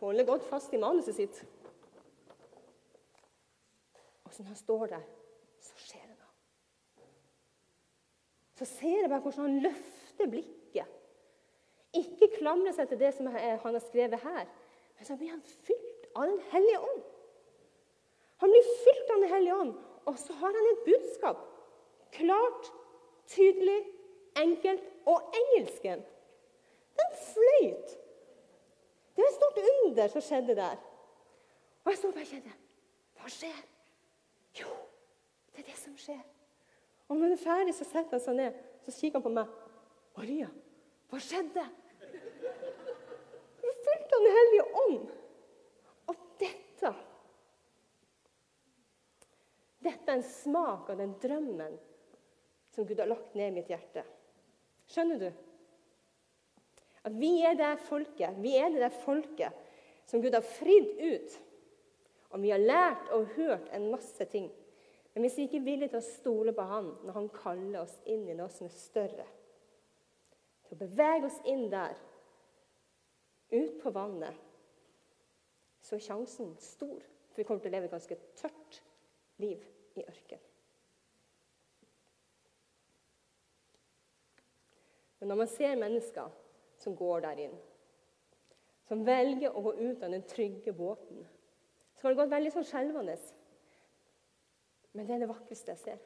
Holder 0.00 0.28
godt 0.28 0.46
fast 0.48 0.72
i 0.72 0.80
manuset 0.80 1.16
sitt. 1.16 1.42
Og 4.24 4.32
så 4.32 4.42
når 4.42 4.52
han 4.54 4.60
står 4.62 4.86
der, 4.94 5.08
så 5.60 5.82
skjer 5.84 6.06
det 6.06 6.16
så 8.60 8.66
ser 8.68 8.98
jeg 9.00 9.08
bare 9.08 9.24
hvordan 9.24 9.46
han 9.46 9.62
løfter 9.64 10.00
løfte 10.20 10.30
blikket. 10.30 10.59
Ikke 11.96 12.30
klamre 12.36 12.72
seg 12.74 12.90
til 12.90 13.00
det 13.00 13.10
som 13.16 13.26
han 13.30 13.74
har 13.74 13.82
skrevet 13.82 14.22
her, 14.22 14.44
men 14.96 15.06
så 15.06 15.16
blir 15.18 15.32
han 15.32 15.42
fylt 15.42 16.10
av 16.14 16.28
Den 16.28 16.40
hellige 16.52 16.78
ånd. 16.78 17.02
Han 18.42 18.52
blir 18.52 18.68
fylt 18.84 19.10
av 19.10 19.22
Den 19.22 19.32
hellige 19.32 19.56
ånd, 19.56 19.72
og 20.06 20.18
så 20.18 20.36
har 20.38 20.54
han 20.58 20.68
et 20.70 20.84
budskap. 20.86 21.42
Klart, 22.12 22.70
tydelig, 23.26 23.80
enkelt 24.36 24.86
og 25.06 25.34
engelsken. 25.40 26.04
Den 27.00 27.18
fløyt. 27.26 27.96
Det 29.16 29.24
var 29.24 29.28
et 29.28 29.38
stort 29.38 29.60
under 29.64 30.08
som 30.08 30.24
skjedde 30.24 30.56
der. 30.56 30.78
Og 31.84 31.92
jeg 31.92 31.98
sto 31.98 32.10
bare 32.10 32.26
og 32.26 32.32
kjente 32.32 32.56
Hva 33.20 33.30
skjer? 33.32 33.62
Jo, 34.60 34.72
det 35.52 35.62
er 35.62 35.70
det 35.70 35.78
som 35.78 35.96
skjer. 35.98 36.22
Og 37.08 37.16
når 37.16 37.22
han 37.22 37.32
er 37.32 37.42
ferdig, 37.42 37.74
så 37.74 37.84
setter 37.84 38.16
han 38.16 38.22
seg 38.22 38.36
ned 38.38 38.66
så 38.84 38.94
kikker 38.94 39.18
han 39.18 39.22
på 39.22 39.32
meg. 39.34 39.48
'Maria, 40.16 40.48
hva 41.10 41.18
skjedde?' 41.20 41.66
Den 44.20 44.36
hellige 44.36 44.66
ånd. 44.84 45.12
Og 46.10 46.26
dette 46.40 46.92
Dette 49.80 50.12
er 50.12 50.18
en 50.18 50.26
smak 50.26 50.90
av 50.92 50.98
den 51.00 51.14
drømmen 51.22 51.78
som 52.74 52.84
Gud 52.84 52.98
har 53.00 53.08
lagt 53.08 53.32
ned 53.34 53.48
i 53.48 53.54
mitt 53.54 53.70
hjerte. 53.72 54.02
Skjønner 54.90 55.22
du? 55.22 55.30
At 57.08 57.14
vi 57.16 57.30
er 57.48 57.56
det 57.56 57.70
folket, 57.86 58.36
vi 58.44 58.58
er 58.60 58.68
det 58.74 58.90
folket 59.00 59.56
som 60.10 60.20
Gud 60.20 60.36
har 60.36 60.44
fridd 60.44 61.00
ut. 61.00 61.38
Og 62.30 62.42
vi 62.44 62.52
har 62.52 62.60
lært 62.60 63.08
og 63.16 63.32
hørt 63.38 63.70
en 63.74 63.88
masse 63.90 64.26
ting. 64.30 64.50
Men 65.14 65.24
hvis 65.24 65.38
vi 65.38 65.48
ikke 65.48 65.58
er 65.62 65.66
villige 65.66 65.92
til 65.94 66.02
å 66.02 66.06
stole 66.06 66.54
på 66.54 66.66
Han 66.70 66.92
når 67.06 67.16
Han 67.16 67.30
kaller 67.34 67.80
oss 67.82 67.96
inn 68.04 68.28
i 68.28 68.36
noe 68.36 68.52
som 68.52 68.68
er 68.68 68.76
større, 68.76 69.26
til 70.66 70.76
å 70.76 70.82
bevege 70.84 71.26
oss 71.26 71.40
inn 71.50 71.66
der, 71.72 71.96
på 73.82 73.92
vannet, 73.94 74.36
så 75.80 75.96
er 75.96 76.04
sjansen 76.04 76.54
stor 76.60 77.00
for 77.30 77.40
vi 77.40 77.46
kommer 77.46 77.62
til 77.62 77.70
å 77.70 77.76
leve 77.76 77.86
et 77.86 77.94
ganske 77.94 78.16
tørt 78.38 78.80
liv 79.40 79.62
i 79.96 80.02
ørkenen. 80.02 80.46
Men 85.20 85.28
når 85.28 85.38
man 85.42 85.50
ser 85.52 85.76
mennesker 85.76 86.30
som 86.80 86.96
går 86.96 87.20
der 87.26 87.42
inn, 87.44 87.56
som 88.88 89.04
velger 89.06 89.52
å 89.52 89.62
gå 89.62 89.74
ut 89.76 90.02
av 90.02 90.14
den 90.14 90.24
trygge 90.26 90.72
båten, 90.74 91.26
så 91.94 92.06
har 92.06 92.14
det 92.14 92.20
gått 92.22 92.32
veldig 92.32 92.52
sånn 92.54 92.66
skjelvende. 92.66 93.16
Men 94.96 95.06
det 95.06 95.14
er 95.14 95.22
det 95.22 95.28
vakreste 95.30 95.74
jeg 95.74 95.82
ser. 95.82 96.00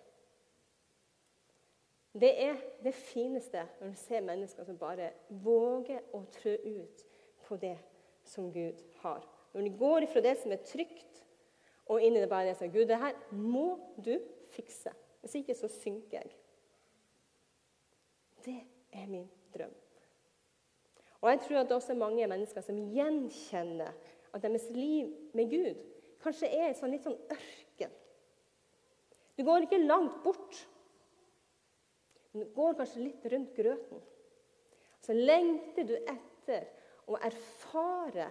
Det 2.15 2.33
er 2.43 2.59
det 2.83 2.93
fineste 2.95 3.63
når 3.79 3.95
du 3.95 4.03
ser 4.03 4.27
mennesker 4.27 4.67
som 4.67 4.79
bare 4.79 5.13
våger 5.47 6.03
å 6.15 6.25
trø 6.35 6.59
ut 6.59 7.07
på 7.47 7.59
det 7.61 7.77
som 8.25 8.51
Gud 8.53 8.81
har. 9.03 9.25
Når 9.55 9.67
de 9.67 9.77
går 9.79 10.07
ifra 10.07 10.23
det 10.25 10.35
som 10.41 10.53
er 10.53 10.65
trygt, 10.67 11.21
og 11.87 12.01
inn 12.01 12.17
i 12.17 12.23
det 12.23 12.31
bare 12.31 12.49
det 12.49 12.57
som 12.59 12.69
er 12.69 12.75
Gud, 12.75 12.89
det 12.89 13.01
her 13.01 13.17
må 13.37 13.77
du 14.01 14.15
fikse. 14.55 14.93
Hvis 15.21 15.37
ikke, 15.41 15.57
så 15.57 15.69
synker 15.69 16.19
jeg. 16.23 16.33
Det 18.45 18.61
er 18.93 19.09
min 19.09 19.29
drøm. 19.55 19.73
Og 21.25 21.31
jeg 21.31 21.41
tror 21.41 21.61
at 21.61 21.69
det 21.69 21.77
også 21.77 21.95
er 21.95 22.01
mange 22.01 22.27
mennesker 22.29 22.65
som 22.65 22.81
gjenkjenner 22.93 23.93
at 24.35 24.43
deres 24.43 24.67
liv 24.75 25.09
med 25.37 25.49
Gud 25.53 25.81
kanskje 26.25 26.51
er 26.53 26.71
en 26.71 26.77
sånn 26.77 26.93
litt 26.93 27.05
sånn 27.05 27.17
ørken. 27.33 27.93
Du 29.35 29.43
går 29.47 29.67
ikke 29.67 29.81
langt 29.83 30.21
bort, 30.25 30.59
men 32.33 32.45
du 32.45 32.53
går 32.57 32.77
kanskje 32.79 33.07
litt 33.07 33.25
rundt 33.33 33.55
grøten. 33.57 34.03
Så 35.05 35.17
lengter 35.17 35.89
du 35.89 35.95
etter 35.97 36.69
å 37.09 37.19
erfare 37.21 38.31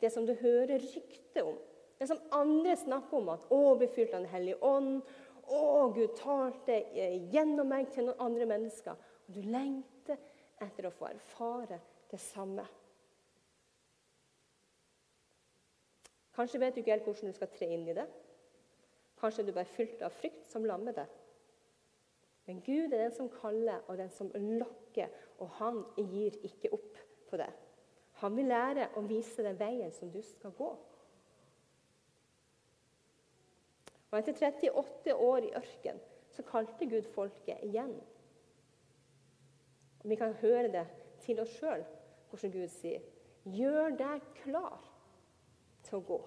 det 0.00 0.10
som 0.12 0.26
du 0.26 0.34
hører 0.38 0.82
rykte 0.82 1.44
om. 1.44 1.56
Det 1.98 2.08
som 2.10 2.20
andre 2.34 2.76
snakker 2.76 3.16
om, 3.16 3.28
at 3.28 3.46
'Å, 3.50 3.76
bli 3.78 3.86
fylt 3.86 4.14
av 4.14 4.20
Den 4.20 4.30
hellige 4.30 4.62
ånd'. 4.62 5.02
'Å, 5.48 5.94
Gud 5.94 6.16
talte 6.16 6.84
gjennom 7.32 7.68
meg 7.68 7.92
til 7.92 8.04
noen 8.04 8.20
andre 8.20 8.46
mennesker'. 8.46 8.96
Og 9.28 9.34
du 9.34 9.40
lengter 9.40 10.18
etter 10.60 10.86
å 10.86 10.90
få 10.90 11.06
erfare 11.06 11.80
det 12.10 12.20
samme. 12.20 12.66
Kanskje 16.34 16.60
vet 16.60 16.74
du 16.74 16.80
ikke 16.80 16.90
helt 16.90 17.04
hvordan 17.04 17.30
du 17.30 17.36
skal 17.36 17.48
tre 17.48 17.66
inn 17.66 17.88
i 17.88 17.94
det. 17.94 18.06
Kanskje 19.20 19.46
du 19.46 19.52
bare 19.52 19.68
er 19.68 19.76
fylt 19.76 20.02
av 20.02 20.10
frykt 20.10 20.48
som 20.50 20.64
lammer 20.64 20.92
deg. 20.92 21.06
Men 22.46 22.60
Gud 22.60 22.92
er 22.92 23.06
den 23.06 23.14
som 23.14 23.30
kaller 23.32 23.84
og 23.88 23.98
den 23.98 24.10
som 24.10 24.32
lokker, 24.34 25.08
og 25.38 25.48
han 25.60 25.84
gir 25.96 26.36
ikke 26.44 26.72
opp 26.76 26.98
på 27.30 27.38
det. 27.40 27.48
Han 28.22 28.36
vil 28.36 28.46
lære 28.50 28.90
å 28.98 29.02
vise 29.08 29.42
den 29.42 29.58
veien 29.58 29.92
som 29.92 30.10
du 30.12 30.20
skal 30.22 30.54
gå. 30.54 30.70
Og 34.10 34.18
Etter 34.20 34.36
38 34.38 35.14
år 35.18 35.48
i 35.48 35.54
ørken 35.58 35.98
så 36.34 36.44
kalte 36.46 36.86
Gud 36.86 37.08
folket 37.14 37.62
igjen. 37.66 37.96
Og 40.02 40.10
Vi 40.10 40.18
kan 40.20 40.36
høre 40.38 40.70
det 40.70 40.84
til 41.24 41.40
oss 41.42 41.56
sjøl, 41.58 41.82
hvordan 42.30 42.52
Gud 42.54 42.70
sier, 42.70 43.02
'Gjør 43.44 43.96
deg 43.98 44.22
klar 44.38 44.80
til 45.82 45.98
å 45.98 46.04
gå'. 46.08 46.22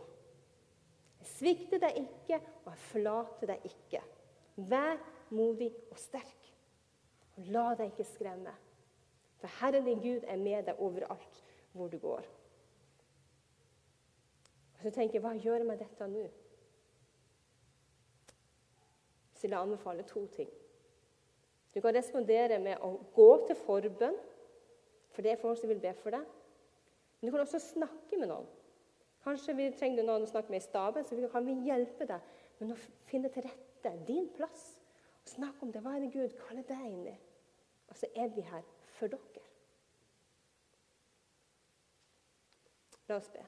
Jeg 1.20 1.28
svikter 1.28 1.80
deg 1.82 1.98
ikke, 2.04 2.42
og 2.66 2.72
jeg 2.72 2.84
forlater 2.92 3.48
deg 3.48 3.66
ikke. 3.66 4.04
Vær 4.56 5.00
modig 5.32 5.72
og 5.92 5.98
sterk, 5.98 6.52
og 7.38 7.50
la 7.56 7.74
deg 7.76 7.92
ikke 7.92 8.12
skremme. 8.12 8.54
For 9.40 9.48
Herren 9.60 9.86
din 9.86 10.02
Gud 10.02 10.28
er 10.28 10.38
med 10.38 10.66
deg 10.66 10.80
overalt 10.80 11.47
hvor 11.78 11.92
du 11.92 11.98
går. 12.02 12.28
Og 14.78 14.84
så 14.84 14.92
tenker 14.94 15.18
jeg, 15.18 15.24
Hva 15.26 15.34
gjør 15.34 15.62
jeg 15.62 15.68
med 15.70 15.82
dette 15.82 16.08
nå? 16.12 16.28
Så 19.38 19.46
vil 19.46 19.54
jeg 19.54 19.62
anbefale 19.62 20.06
to 20.10 20.26
ting. 20.34 20.50
Du 21.74 21.82
kan 21.82 21.94
respondere 21.94 22.58
med 22.60 22.82
å 22.82 22.96
gå 23.14 23.30
til 23.48 23.58
forbønn, 23.60 24.16
for 25.14 25.26
det 25.26 25.34
er 25.34 25.42
folk 25.42 25.60
som 25.60 25.70
vil 25.70 25.82
be 25.82 25.94
for 25.98 26.14
deg. 26.14 26.26
Men 27.18 27.30
du 27.30 27.34
kan 27.34 27.44
også 27.44 27.62
snakke 27.62 28.18
med 28.18 28.32
noen. 28.32 28.48
Kanskje 29.26 29.56
vi 29.58 29.72
trenger 29.76 30.06
noen 30.06 30.26
å 30.26 30.30
snakke 30.30 30.54
med 30.54 30.62
i 30.62 30.66
staben, 30.66 31.06
så 31.06 31.30
kan 31.34 31.46
vi 31.46 31.58
hjelpe 31.68 32.08
deg 32.10 32.34
med 32.60 32.74
å 32.74 32.80
finne 33.10 33.30
til 33.34 33.46
rette 33.46 33.94
din 34.08 34.30
plass. 34.38 34.70
Snakk 35.28 35.62
om 35.62 35.74
det. 35.74 35.82
Hva 35.84 35.98
er 35.98 36.06
det 36.06 36.14
Gud 36.14 36.38
kaller 36.48 36.66
deg 36.66 36.86
inn 36.88 37.10
i? 37.12 37.18
Og 37.92 38.00
så 38.00 38.10
er 38.16 38.32
vi 38.34 38.46
her 38.48 38.64
for 38.98 39.12
dere. 39.12 39.37
La 43.08 43.18
oss 43.18 43.30
be. 43.32 43.44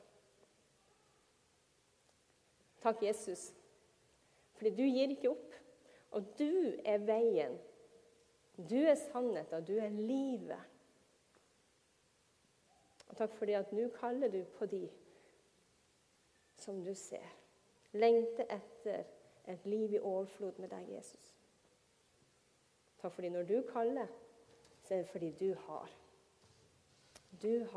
Takk, 2.80 3.02
Jesus, 3.04 3.50
fordi 4.56 4.70
du 4.76 4.84
gir 4.88 5.12
ikke 5.12 5.34
opp. 5.34 5.56
Og 6.16 6.26
du 6.40 6.80
er 6.86 7.04
veien. 7.06 7.58
Du 8.58 8.78
er 8.80 8.96
sannheten, 8.98 9.66
du 9.66 9.76
er 9.78 9.92
livet. 9.94 10.64
Og 13.10 13.18
takk 13.18 13.36
fordi 13.38 13.56
at 13.60 13.72
nå 13.74 13.88
kaller 14.00 14.32
du 14.34 14.42
på 14.58 14.66
de 14.70 14.88
som 16.60 16.82
du 16.84 16.94
ser. 16.98 17.26
Lengte 17.94 18.46
etter 18.52 19.06
et 19.50 19.66
liv 19.66 19.94
i 19.94 20.00
overflod 20.00 20.60
med 20.60 20.70
deg, 20.74 20.90
Jesus. 20.98 21.36
Takk 23.02 23.14
fordi 23.16 23.30
når 23.30 23.44
du 23.44 23.62
kaller, 23.72 24.10
så 24.84 24.94
er 24.94 24.98
det 24.98 25.12
fordi 25.14 25.32
du 25.40 25.54
har. 25.68 25.90
Du 27.42 27.52
har 27.60 27.68